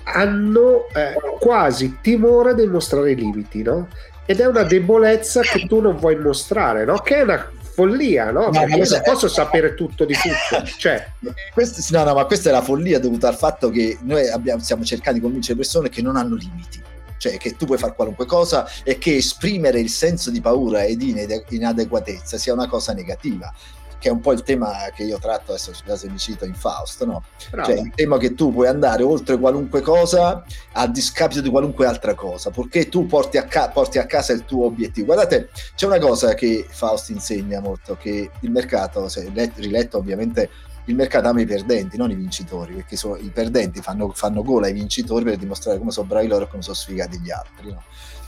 [0.08, 3.88] hanno eh, quasi timore di mostrare i limiti, no?
[4.24, 6.98] Ed è una debolezza che tu non vuoi mostrare, no?
[6.98, 8.50] Che è una follia, no?
[8.50, 10.64] Perché io non posso sapere tutto di tutto.
[10.78, 11.12] Cioè...
[11.52, 14.84] Questo, no, no, ma questa è la follia dovuta al fatto che noi abbiamo, stiamo
[14.84, 18.68] cercando di convincere persone che non hanno limiti cioè che tu puoi fare qualunque cosa
[18.82, 21.14] e che esprimere il senso di paura e di
[21.48, 23.52] inadeguatezza sia una cosa negativa
[23.98, 27.04] che è un po' il tema che io tratto adesso scusate mi cito in Faust
[27.04, 27.24] no?
[27.50, 32.14] cioè il tema che tu puoi andare oltre qualunque cosa a discapito di qualunque altra
[32.14, 35.98] cosa perché tu porti a, ca- porti a casa il tuo obiettivo guardate c'è una
[35.98, 40.50] cosa che Faust insegna molto che il mercato se riletto ovviamente
[40.86, 44.66] il mercato ama i perdenti, non i vincitori, perché so, i perdenti fanno, fanno gola
[44.66, 47.70] ai vincitori per dimostrare come sono bravi loro e come sono sfigati gli altri.
[47.70, 47.82] No?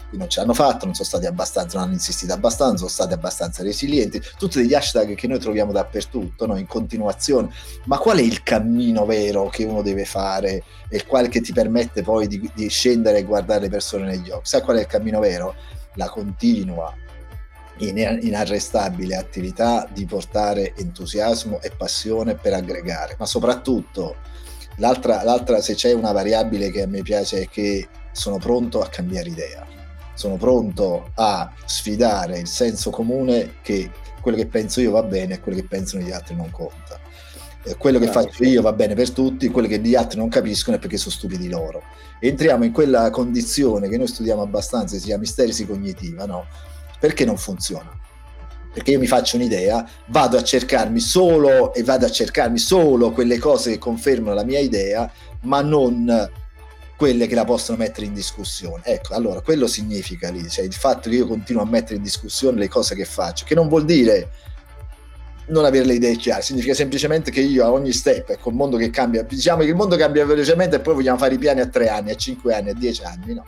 [0.08, 3.12] Quindi non ce l'hanno fatto, non sono stati abbastanza, non hanno insistito abbastanza, sono stati
[3.12, 6.56] abbastanza resilienti, tutti degli hashtag che noi troviamo dappertutto, no?
[6.56, 7.50] in continuazione.
[7.84, 12.02] Ma qual è il cammino vero che uno deve fare e quale che ti permette
[12.02, 14.48] poi di, di scendere e guardare le persone negli occhi?
[14.48, 15.54] Sai qual è il cammino vero?
[15.94, 16.94] La continua
[17.78, 24.16] inarrestabile attività di portare entusiasmo e passione per aggregare, ma soprattutto
[24.76, 28.88] l'altra, l'altra se c'è una variabile che a me piace è che sono pronto a
[28.88, 29.66] cambiare idea,
[30.14, 35.40] sono pronto a sfidare il senso comune che quello che penso io va bene e
[35.40, 36.98] quello che pensano gli altri non conta.
[37.76, 40.80] quello che faccio io va bene per tutti, quello che gli altri non capiscono è
[40.80, 41.82] perché sono stupidi loro.
[42.20, 46.46] Entriamo in quella condizione che noi studiamo abbastanza, si chiama isteresi cognitiva, no?
[46.98, 47.90] Perché non funziona?
[48.72, 53.38] Perché io mi faccio un'idea, vado a cercarmi solo e vado a cercarmi solo quelle
[53.38, 55.10] cose che confermano la mia idea,
[55.42, 56.30] ma non
[56.96, 58.82] quelle che la possono mettere in discussione.
[58.84, 62.58] Ecco, allora quello significa lì, cioè il fatto che io continuo a mettere in discussione
[62.58, 64.30] le cose che faccio, che non vuol dire
[65.46, 68.76] non avere le idee chiare, significa semplicemente che io a ogni step, ecco, il mondo
[68.76, 71.66] che cambia, diciamo che il mondo cambia velocemente e poi vogliamo fare i piani a
[71.68, 73.44] tre anni, a cinque anni, a dieci anni, no?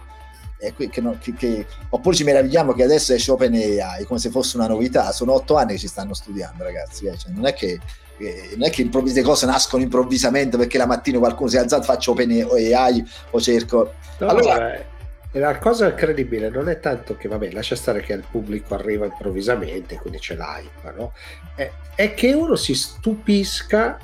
[0.91, 4.69] Che non, che, che, oppure ci meravigliamo che adesso esce OpenAI come se fosse una
[4.69, 5.11] novità.
[5.13, 7.07] Sono otto anni che ci stanno studiando, ragazzi.
[7.07, 7.17] Eh?
[7.17, 7.81] Cioè, non è che
[8.19, 11.83] eh, non è che le cose nascono improvvisamente perché la mattina qualcuno si è alzato,
[11.83, 13.95] faccio OpenAI o cerco.
[14.19, 14.85] No, allora, eh,
[15.33, 19.97] la cosa incredibile non è tanto che, vabbè, lascia stare che il pubblico arriva improvvisamente,
[19.97, 21.13] quindi c'è l'hype, no?
[21.55, 23.99] È, è che uno si stupisca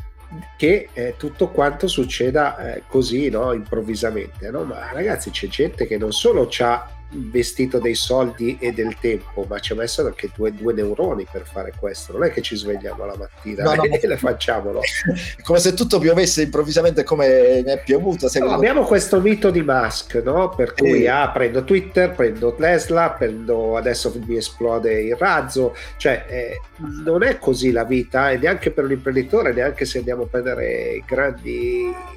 [0.57, 3.53] che eh, tutto quanto succeda eh, così no?
[3.53, 4.64] improvvisamente no?
[4.64, 9.59] ma ragazzi c'è gente che non solo ha investito dei soldi e del tempo, ma
[9.59, 12.13] ci ha messo anche due, due, neuroni per fare questo.
[12.13, 14.73] Non è che ci svegliamo la mattina no, no, e le facciamo.
[14.73, 14.81] No?
[15.43, 18.29] come se tutto piovesse improvvisamente come ne è piovuto.
[18.39, 20.49] No, abbiamo questo mito di Musk, no?
[20.51, 21.09] per cui eh.
[21.09, 25.75] ah, prendo Twitter, prendo Tesla, prendo adesso mi esplode il razzo.
[25.97, 26.61] Cioè, eh,
[27.05, 32.15] non è così la vita e neanche per l'imprenditore, neanche se andiamo a prendere grandi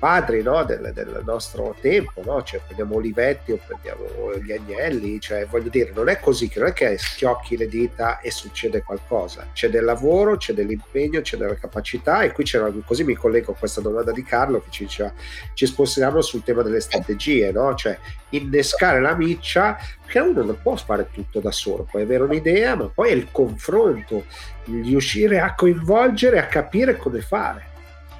[0.00, 0.64] padri no?
[0.64, 2.42] del, del, nostro tempo, no?
[2.42, 6.68] cioè, prendiamo Olivetti o prendiamo gli Agnelli, cioè, voglio dire, non è così, che non
[6.68, 11.54] è che schiocchi le dita e succede qualcosa, c'è del lavoro, c'è dell'impegno, c'è della
[11.54, 15.12] capacità e qui c'era, così mi collego a questa domanda di Carlo che ci diceva,
[15.52, 17.74] ci spostiamo sul tema delle strategie, no?
[17.74, 17.98] cioè
[18.30, 22.88] innescare la miccia, perché uno non può fare tutto da solo, puoi avere un'idea, ma
[22.88, 24.24] poi è il confronto,
[24.64, 27.69] riuscire a coinvolgere, a capire come fare.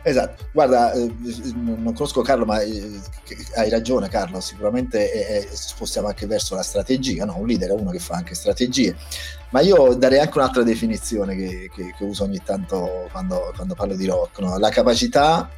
[0.03, 1.13] Esatto, guarda, eh,
[1.57, 3.01] non conosco Carlo, ma eh,
[3.57, 7.37] hai ragione Carlo, sicuramente spostiamo anche verso la strategia, no?
[7.37, 8.97] un leader è uno che fa anche strategie,
[9.51, 13.95] ma io darei anche un'altra definizione che, che, che uso ogni tanto quando, quando parlo
[13.95, 14.57] di rock, no?
[14.57, 15.51] la capacità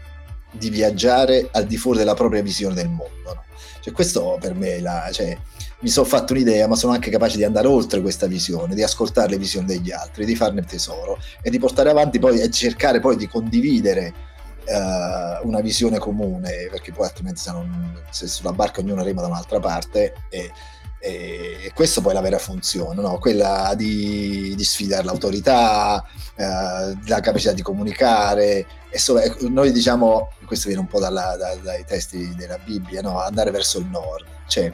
[0.50, 3.32] di viaggiare al di fuori della propria visione del mondo.
[3.32, 3.44] No?
[3.80, 5.36] Cioè, questo per me la, cioè,
[5.80, 9.30] mi sono fatto un'idea, ma sono anche capace di andare oltre questa visione, di ascoltare
[9.30, 13.16] le visioni degli altri, di farne tesoro e di portare avanti poi e cercare poi
[13.16, 14.30] di condividere
[14.66, 19.28] uh, una visione comune, perché poi altrimenti se, non, se sulla barca ognuno rema da
[19.28, 20.50] un'altra parte e,
[20.98, 23.18] e, questa poi è la vera funzione, no?
[23.18, 26.04] quella di, di, sfidare l'autorità,
[26.36, 28.66] uh, la capacità di comunicare.
[28.88, 33.20] E so, noi diciamo, questo viene un po' dalla, da, dai testi della Bibbia, no?
[33.20, 34.72] andare verso il nord, cioè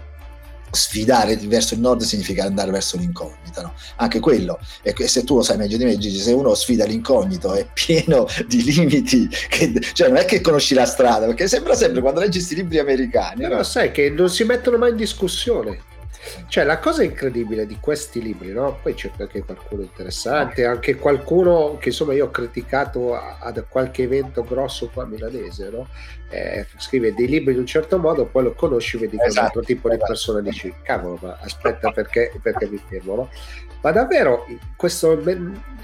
[0.71, 3.75] sfidare verso il nord significa andare verso l'incognita, no?
[3.97, 7.55] anche quello, e se tu lo sai meglio di me Gigi, se uno sfida l'incognito
[7.55, 12.01] è pieno di limiti, che, cioè non è che conosci la strada, perché sembra sempre
[12.01, 13.43] quando leggi questi libri americani.
[13.43, 13.63] Però no?
[13.63, 15.87] sai che non si mettono mai in discussione.
[16.49, 18.79] Cioè, la cosa incredibile di questi libri, no?
[18.83, 24.43] Poi c'è anche qualcuno interessante, anche qualcuno che insomma io ho criticato ad qualche evento
[24.43, 25.89] grosso qua milanese, no?
[26.31, 29.41] Eh, scrive dei libri in un certo modo, poi lo conosci, vedi che esatto, è
[29.41, 30.03] un altro tipo esatto.
[30.03, 33.31] di persona, dici, cavolo, ma aspetta perché, perché mi fermo, no?
[33.81, 35.23] ma davvero questo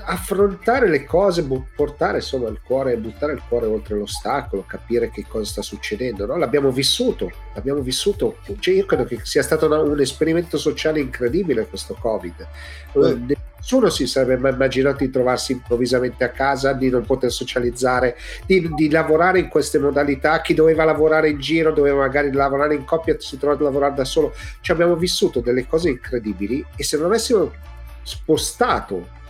[0.07, 5.45] affrontare le cose, portare insomma il cuore, buttare il cuore oltre l'ostacolo, capire che cosa
[5.45, 6.36] sta succedendo, no?
[6.36, 11.66] l'abbiamo vissuto, l'abbiamo vissuto, cioè io credo che sia stato una, un esperimento sociale incredibile
[11.66, 12.47] questo Covid.
[12.92, 13.36] Eh.
[13.65, 18.71] Nessuno si sarebbe mai immaginato di trovarsi improvvisamente a casa, di non poter socializzare, di,
[18.75, 20.43] di, lavorare in queste modalità.
[20.43, 24.05] Chi doveva lavorare in giro, doveva magari lavorare in coppia, si trova a lavorare da
[24.05, 24.35] solo.
[24.61, 27.51] Cioè abbiamo vissuto delle cose incredibili e se non avessimo
[28.03, 29.23] spostato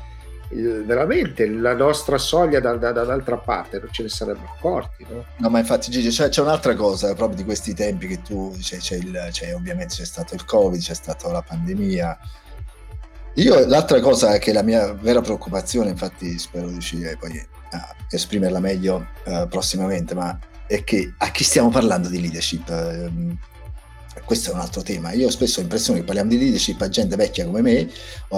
[0.49, 5.07] veramente la nostra soglia da, da, dall'altra parte, non ce ne saremmo accorti.
[5.09, 8.53] No, no ma infatti Gigi, c'è, c'è, un'altra cosa proprio di questi tempi che tu,
[8.61, 12.19] c'è, c'è il, c'è, ovviamente c'è stato il Covid, c'è stata la pandemia.
[13.35, 18.61] Io l'altra cosa che la mia vera preoccupazione, infatti spero di riuscire poi a esprimerla
[18.61, 22.69] meglio uh, prossimamente, ma è che a chi stiamo parlando di leadership?
[22.69, 23.37] Uh,
[24.25, 25.13] questo è un altro tema.
[25.13, 27.89] Io spesso ho l'impressione che parliamo di leadership a gente vecchia come me,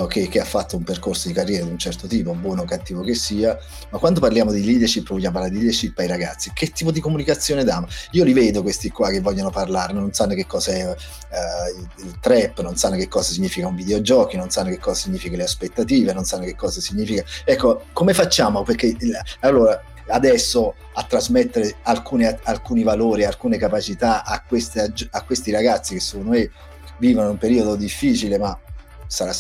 [0.09, 3.03] che, che, ha fatto un percorso di carriera di un certo tipo, buono o cattivo
[3.03, 3.59] che sia,
[3.91, 6.51] ma quando parliamo di leadership vogliamo parlare di leadership ai ragazzi.
[6.55, 7.87] Che tipo di comunicazione danno?
[8.13, 12.19] Io li vedo questi qua che vogliono parlare, non sanno che cosa è il, il
[12.21, 16.13] trap, non sanno che cosa significa un videogiochi, non sanno che cosa significa le aspettative,
[16.13, 17.25] non sanno che cosa significa...
[17.45, 18.63] Ecco, come facciamo?
[18.63, 18.97] Perché
[19.41, 26.01] allora adesso a trasmettere alcuni, alcuni valori, alcune capacità a, queste, a questi ragazzi che
[26.01, 26.51] secondo me
[26.99, 28.59] vivono un periodo difficile, ma
[29.07, 29.33] sarà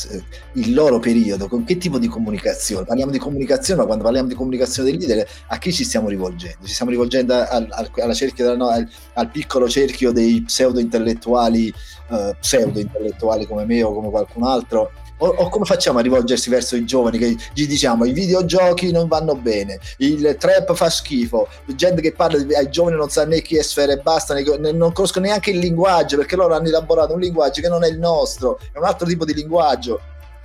[0.53, 2.85] il loro periodo, con che tipo di comunicazione?
[2.85, 6.67] Parliamo di comunicazione, ma quando parliamo di comunicazione del leader, a chi ci stiamo rivolgendo?
[6.67, 11.73] Ci stiamo rivolgendo al, al, cerchio, no, al, al, piccolo cerchio dei pseudo intellettuali,
[12.09, 16.51] uh, pseudo intellettuali come me o come qualcun altro, o, o, come facciamo a rivolgersi
[16.51, 21.49] verso i giovani che gli diciamo i videogiochi non vanno bene, il trap fa schifo,
[21.75, 24.93] gente che parla ai giovani non sa né chi è sfera e basta, né, non
[24.93, 28.59] conoscono neanche il linguaggio perché loro hanno elaborato un linguaggio che non è il nostro,
[28.73, 30.01] è un altro tipo di linguaggio.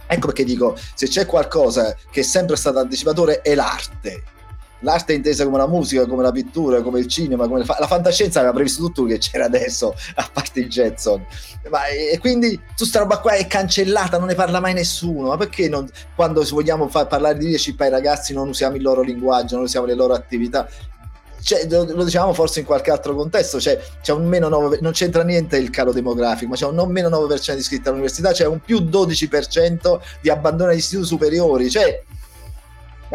[0.07, 4.23] Ecco perché dico, se c'è qualcosa che è sempre stato anticipatore è l'arte
[4.81, 8.39] l'arte intesa come la musica, come la pittura, come il cinema, come fa- la fantascienza
[8.39, 11.25] aveva previsto tutto che c'era adesso, a parte il Jetson.
[11.69, 15.29] Ma, e quindi tutta questa roba qua è cancellata, non ne parla mai nessuno.
[15.29, 19.01] Ma perché non, quando vogliamo far parlare di leadership ai ragazzi non usiamo il loro
[19.01, 20.67] linguaggio, non usiamo le loro attività?
[21.43, 24.91] Cioè, lo, lo, diciamo forse in qualche altro contesto, cioè, c'è un meno 9, non
[24.91, 28.45] c'entra niente il calo demografico, ma c'è un non meno 9% di iscritti all'università, c'è
[28.45, 32.03] un più 12% di abbandono agli istituti superiori, cioè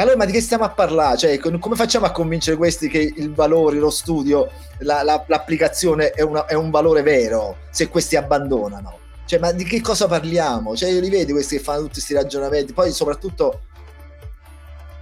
[0.03, 1.17] allora, ma di che stiamo a parlare?
[1.17, 6.23] Cioè, come facciamo a convincere questi che il valore, lo studio, la, la, l'applicazione è,
[6.23, 8.99] una, è, un valore vero se questi abbandonano?
[9.25, 10.77] Cioè, ma di che cosa parliamo?
[10.77, 13.61] Cioè, io li vedo questi che fanno tutti questi ragionamenti, poi soprattutto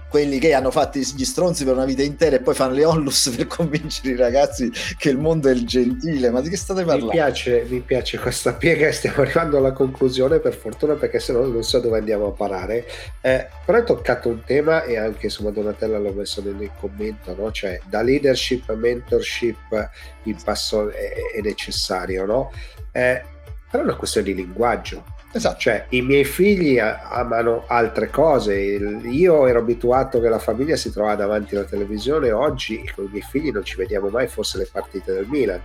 [0.09, 3.29] quelli che hanno fatto gli stronzi per una vita intera e poi fanno le onlus
[3.35, 6.29] per convincere i ragazzi che il mondo è il gentile.
[6.29, 7.07] Ma di che state parlando?
[7.07, 11.33] Mi piace, mi piace questa piega e stiamo arrivando alla conclusione per fortuna perché se
[11.33, 12.85] no non so dove andiamo a parare.
[13.21, 17.51] Eh, però hai toccato un tema e anche insomma Donatella l'ho messo nel commento, no?
[17.51, 19.89] cioè da leadership a mentorship
[20.23, 22.51] il passo è, è necessario, no?
[22.91, 23.21] Eh,
[23.69, 25.59] però è una questione di linguaggio Esatto.
[25.59, 28.55] Cioè, i miei figli amano altre cose.
[28.55, 33.25] Io ero abituato che la famiglia si trovava davanti alla televisione, oggi con i miei
[33.29, 35.59] figli non ci vediamo mai forse le partite del Milan,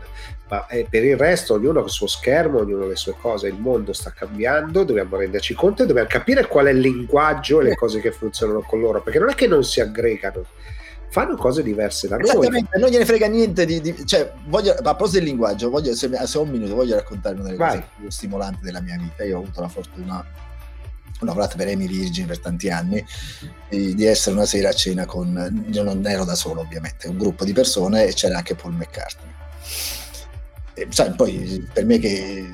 [0.48, 3.46] ma eh, per il resto ognuno ha il suo schermo, ognuno ha le sue cose,
[3.46, 7.64] il mondo sta cambiando, dobbiamo renderci conto e dobbiamo capire qual è il linguaggio e
[7.64, 10.46] le cose che funzionano con loro, perché non è che non si aggregano
[11.10, 12.64] fanno cose diverse da noi.
[12.76, 16.38] non gliene frega niente di, di cioè, voglio, a proposito del linguaggio, voglio, se, se,
[16.38, 17.76] ho un minuto, voglio raccontare una delle Vai.
[17.76, 19.24] cose più stimolanti della mia vita.
[19.24, 23.04] Io ho avuto la fortuna, ho lavorato per Amy Virgin per tanti anni,
[23.68, 27.18] di, di, essere una sera a cena con, io non ero da solo ovviamente, un
[27.18, 29.32] gruppo di persone e c'era anche Paul McCartney.
[30.74, 32.48] E, sai, poi per me che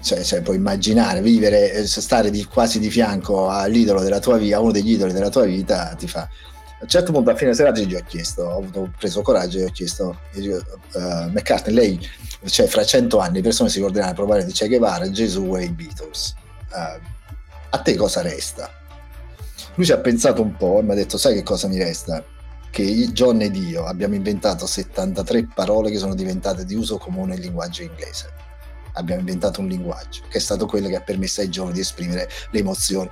[0.00, 4.70] cioè, cioè, puoi immaginare, vivere, stare di, quasi di fianco all'idolo della tua vita, uno
[4.70, 6.28] degli idoli della tua vita, ti fa
[6.80, 9.64] a un certo punto a fine serata gli ho chiesto, ho, avuto, preso coraggio e
[9.64, 12.10] ho chiesto, uh, McCartney, lei,
[12.44, 15.70] cioè fra cento anni le persone si ricorderanno provare di Che Guevara, Gesù e i
[15.70, 16.34] Beatles.
[16.70, 17.00] Uh,
[17.70, 18.70] a te cosa resta?
[19.74, 22.24] Lui ci ha pensato un po' e mi ha detto, sai che cosa mi resta?
[22.70, 27.40] Che John ed io abbiamo inventato 73 parole che sono diventate di uso comune nel
[27.40, 28.30] linguaggio inglese.
[28.92, 32.28] Abbiamo inventato un linguaggio che è stato quello che ha permesso ai giovani di esprimere
[32.50, 33.10] le emozioni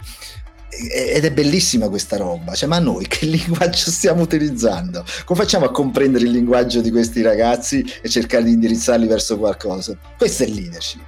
[0.91, 5.05] ed è bellissima questa roba, cioè, ma noi che linguaggio stiamo utilizzando?
[5.24, 9.97] Come facciamo a comprendere il linguaggio di questi ragazzi e cercare di indirizzarli verso qualcosa?
[10.16, 11.03] Questo è leadership.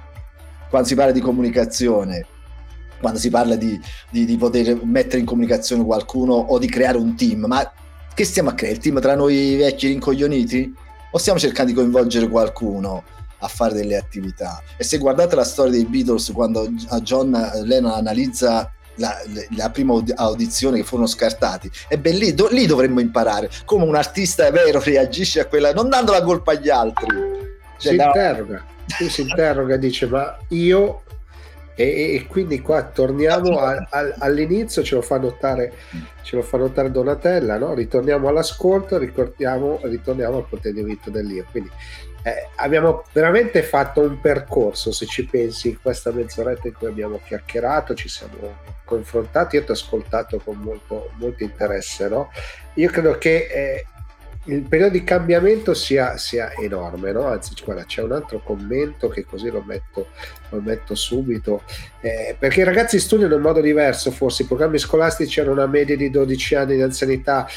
[0.69, 2.25] Quando si parla di comunicazione,
[2.99, 7.15] quando si parla di, di, di poter mettere in comunicazione qualcuno o di creare un
[7.15, 7.71] team, ma
[8.13, 8.75] che stiamo a creare?
[8.75, 10.73] Il team tra noi vecchi rincoglioniti?
[11.11, 13.03] O stiamo cercando di coinvolgere qualcuno?
[13.41, 14.61] a fare delle attività.
[14.75, 16.67] E se guardate la storia dei Beatles, quando
[17.01, 17.31] John
[17.63, 18.69] Lennon analizza
[18.99, 19.17] la,
[19.55, 21.69] la, prima audizione che furono scartati.
[21.87, 25.89] E beh, lì, do, lì, dovremmo imparare come un artista vero reagisce a quella, non
[25.89, 27.07] dando la colpa agli altri.
[27.77, 28.05] Cioè, si da...
[28.05, 31.03] interroga, si interroga, dice ma io
[31.79, 35.71] e, e, quindi qua torniamo a, a, all'inizio, ce lo fa notare,
[36.23, 37.73] ce lo fa notare Donatella, no?
[37.73, 41.45] ritorniamo all'ascolto, ritorniamo, ritorniamo al contenimento dell'io.
[41.49, 41.69] Quindi
[42.29, 47.19] eh, abbiamo veramente fatto un percorso, se ci pensi, in questa mezz'oretta in cui abbiamo
[47.23, 52.07] chiacchierato, ci siamo confrontati, io ti ho ascoltato con molto, molto interesse.
[52.07, 52.29] No?
[52.75, 53.85] Io credo che eh,
[54.45, 57.25] il periodo di cambiamento sia, sia enorme, no?
[57.25, 60.07] anzi guarda, c'è un altro commento che così lo metto,
[60.49, 61.63] lo metto subito,
[62.01, 65.95] eh, perché i ragazzi studiano in modo diverso, forse i programmi scolastici hanno una media
[65.95, 67.47] di 12 anni di anzianità,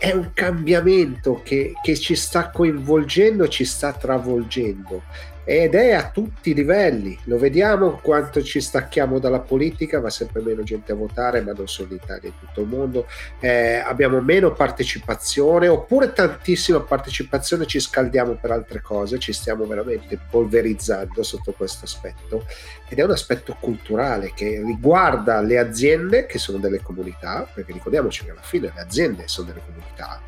[0.00, 5.02] è un cambiamento che, che, ci sta coinvolgendo, ci sta travolgendo
[5.44, 7.18] ed è a tutti i livelli.
[7.24, 11.66] Lo vediamo quanto ci stacchiamo dalla politica, va sempre meno gente a votare, ma non
[11.68, 13.06] solo in Italia, in tutto il mondo.
[13.40, 20.18] Eh, abbiamo meno partecipazione, oppure tantissima partecipazione, ci scaldiamo per altre cose, ci stiamo veramente
[20.30, 22.44] polverizzando sotto questo aspetto.
[22.88, 28.24] Ed è un aspetto culturale che riguarda le aziende, che sono delle comunità, perché ricordiamoci
[28.24, 30.20] che alla fine le aziende sono delle comunità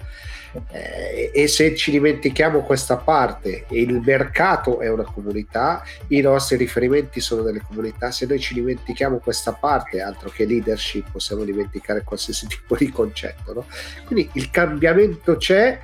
[0.71, 7.21] eh, e se ci dimentichiamo questa parte, il mercato è una comunità, i nostri riferimenti
[7.21, 12.47] sono delle comunità, se noi ci dimentichiamo questa parte, altro che leadership, possiamo dimenticare qualsiasi
[12.49, 13.53] tipo di concetto.
[13.53, 13.67] No?
[14.07, 15.81] Quindi il cambiamento c'è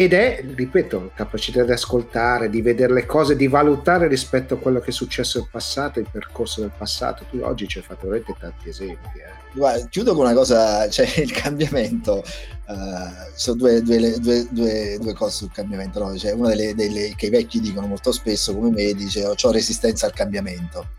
[0.00, 4.80] ed è, ripeto, capacità di ascoltare, di vedere le cose, di valutare rispetto a quello
[4.80, 7.26] che è successo in passato, il percorso del passato.
[7.28, 9.18] Tu oggi ci hai fatto veramente tanti esempi.
[9.18, 9.52] Eh.
[9.52, 12.24] Guarda, chiudo con una cosa, cioè il cambiamento,
[12.68, 12.74] uh,
[13.34, 16.02] sono due, due, due, due, cose sul cambiamento.
[16.02, 16.16] No?
[16.16, 20.06] Cioè, una delle, delle, che i vecchi dicono molto spesso, come me, dice ho resistenza
[20.06, 20.92] al cambiamento.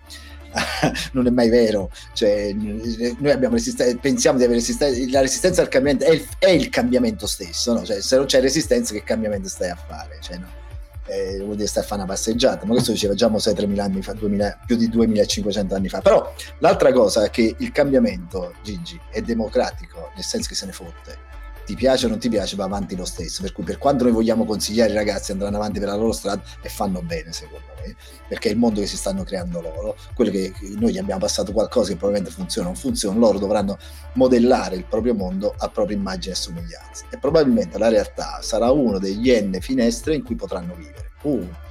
[1.13, 1.91] non è mai vero.
[2.13, 6.49] Cioè, noi abbiamo resisten- pensiamo di avere resistenza, la resistenza al cambiamento è il, è
[6.49, 7.85] il cambiamento stesso, no?
[7.85, 10.17] cioè, se non c'è resistenza che cambiamento stai a fare?
[10.21, 10.59] Cioè, no?
[11.07, 14.01] eh, vuol dire stai a fare una passeggiata, ma questo diceva già Mosè 3.000 anni
[14.01, 16.01] fa, 2000, più di 2500 anni fa.
[16.01, 20.71] Però l'altra cosa è che il cambiamento, Gigi, è democratico, nel senso che se ne
[20.71, 21.29] fotte
[21.71, 23.41] ti piace o non ti piace, va avanti lo stesso.
[23.41, 26.41] Per cui, per quanto noi vogliamo consigliare i ragazzi andranno avanti per la loro strada
[26.61, 27.95] e fanno bene, secondo me,
[28.27, 31.53] perché è il mondo che si stanno creando loro, quello che noi gli abbiamo passato
[31.53, 33.77] qualcosa che probabilmente funziona o non funziona, loro dovranno
[34.13, 37.05] modellare il proprio mondo a propria immagine e somiglianza.
[37.09, 41.11] E probabilmente la realtà sarà uno degli N finestre in cui potranno vivere.
[41.21, 41.70] Punto.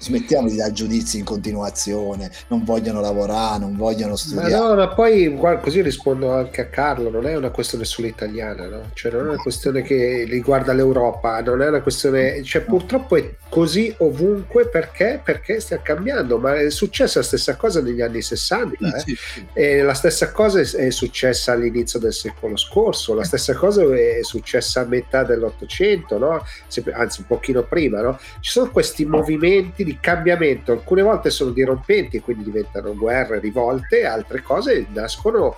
[0.00, 4.50] Smettiamo di dare giudizi in continuazione, non vogliono lavorare, non vogliono studiare.
[4.50, 8.08] Ma no, ma poi guarda, così rispondo anche a Carlo, non è una questione solo
[8.08, 8.90] italiana, no?
[8.94, 13.34] Cioè non è una questione che riguarda l'Europa, non è una questione, cioè purtroppo è
[13.48, 15.20] così ovunque perché?
[15.22, 19.00] Perché stiamo cambiando, ma è successa la stessa cosa negli anni 60 eh?
[19.00, 19.46] sì, sì.
[19.52, 24.80] e la stessa cosa è successa all'inizio del secolo scorso, la stessa cosa è successa
[24.80, 26.44] a metà dell'Ottocento, no?
[26.92, 28.18] anzi un pochino prima, no?
[28.40, 34.04] Ci sono questi movimenti di cambiamento, alcune volte sono dirompenti e quindi diventano guerre, rivolte,
[34.04, 35.56] altre cose nascono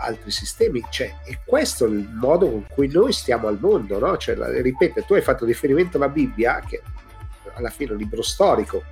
[0.00, 4.16] altri sistemi, cioè, e questo è il modo con cui noi stiamo al mondo, no?
[4.16, 6.82] Cioè, ripeto, tu hai fatto riferimento alla Bibbia, che
[7.54, 8.82] alla fine è un libro storico,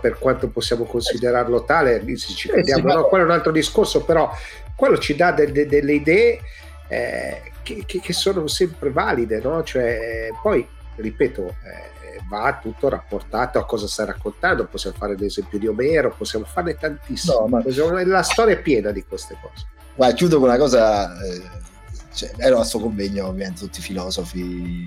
[0.00, 4.30] per quanto possiamo considerarlo tale, ci crediamo, no, quello è un altro discorso, però
[4.76, 6.40] quello ci dà de, de, delle idee
[6.88, 9.62] eh, che, che, che, sono sempre valide, no?
[9.62, 10.66] Cioè, poi,
[11.00, 14.66] ripeto, eh, va tutto rapportato a cosa stai raccontando.
[14.66, 17.34] Possiamo fare l'esempio di Omero, possiamo farne tantissime.
[17.34, 17.62] No, ma...
[18.04, 19.66] La storia è piena di queste cose.
[19.94, 21.12] Guarda, chiudo con una cosa.
[21.24, 21.66] Eh,
[22.12, 24.86] cioè, ero a suo convegno, ovviamente, tutti filosofi,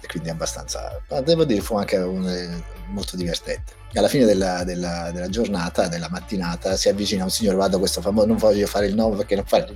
[0.00, 1.00] e quindi abbastanza.
[1.08, 3.80] Ma devo dire, fu anche un, eh, molto divertente.
[3.94, 8.00] Alla fine della, della, della, giornata, della mattinata, si avvicina un signore, vado a questo
[8.00, 9.66] famoso, non voglio fare il nome perché non fare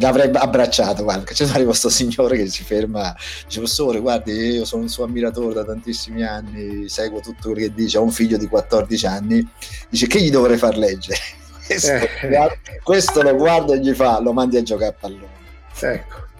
[0.00, 3.14] l'avrei abbracciato guarda c'è arriva questo signore che si ferma
[3.44, 7.74] dice professore guardi io sono un suo ammiratore da tantissimi anni seguo tutto quello che
[7.74, 9.48] dice ho un figlio di 14 anni.
[9.88, 11.18] Dice che gli dovrei far leggere?
[11.64, 12.60] Questo, eh.
[12.82, 15.32] questo lo guarda e gli fa lo mandi a giocare a pallone.
[15.80, 16.33] Ecco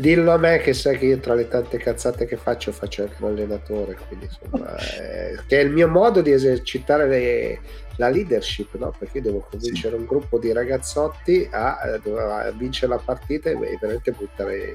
[0.00, 3.16] dillo a me che sai che io tra le tante cazzate che faccio faccio anche
[3.20, 7.60] un allenatore quindi insomma eh, che è il mio modo di esercitare le
[8.00, 8.92] la leadership, no?
[8.98, 10.00] perché io devo convincere sì.
[10.00, 14.72] un gruppo di ragazzotti a, a, vincere la partita e veramente buttare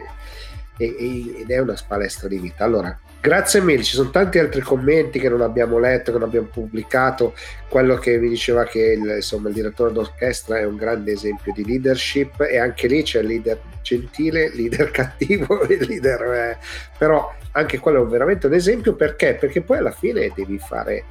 [0.78, 2.64] ed è una palestra di vita.
[2.64, 6.48] Allora, grazie mille, ci sono tanti altri commenti che non abbiamo letto, che non abbiamo
[6.48, 7.34] pubblicato,
[7.70, 11.66] quello che vi diceva che il, insomma, il direttore d'orchestra è un grande esempio di
[11.66, 16.22] leadership e anche lì c'è il leader gentile, leader cattivo, il leader...
[16.34, 16.58] Eh,
[16.98, 19.36] però anche quello è veramente un esempio perché?
[19.36, 21.06] Perché poi alla fine devi fare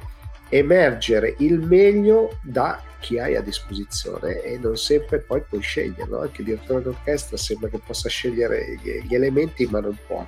[0.49, 6.21] emergere il meglio da chi hai a disposizione e non sempre poi puoi sceglierlo.
[6.21, 10.25] Anche il direttore d'orchestra sembra che possa scegliere gli elementi, ma non può.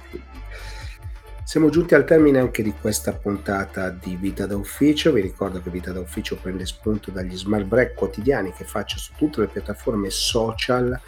[1.44, 5.14] Siamo giunti al termine anche di questa puntata di Vita da Ufficio.
[5.14, 9.14] Vi ricordo che Vita da Ufficio prende spunto dagli smart break quotidiani che faccio su
[9.16, 11.00] tutte le piattaforme social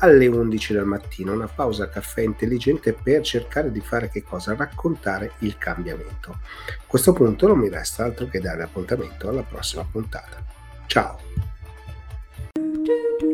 [0.00, 4.54] alle 11 del mattino, una pausa caffè intelligente per cercare di fare che cosa?
[4.54, 6.30] Raccontare il cambiamento.
[6.32, 10.42] A questo punto non mi resta altro che dare appuntamento alla prossima puntata.
[10.86, 11.18] Ciao!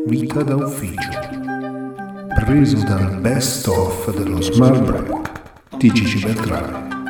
[0.05, 1.09] Vita da ufficio.
[2.35, 7.06] Preso dal best of dello Smart Break di Gigi Beltrame.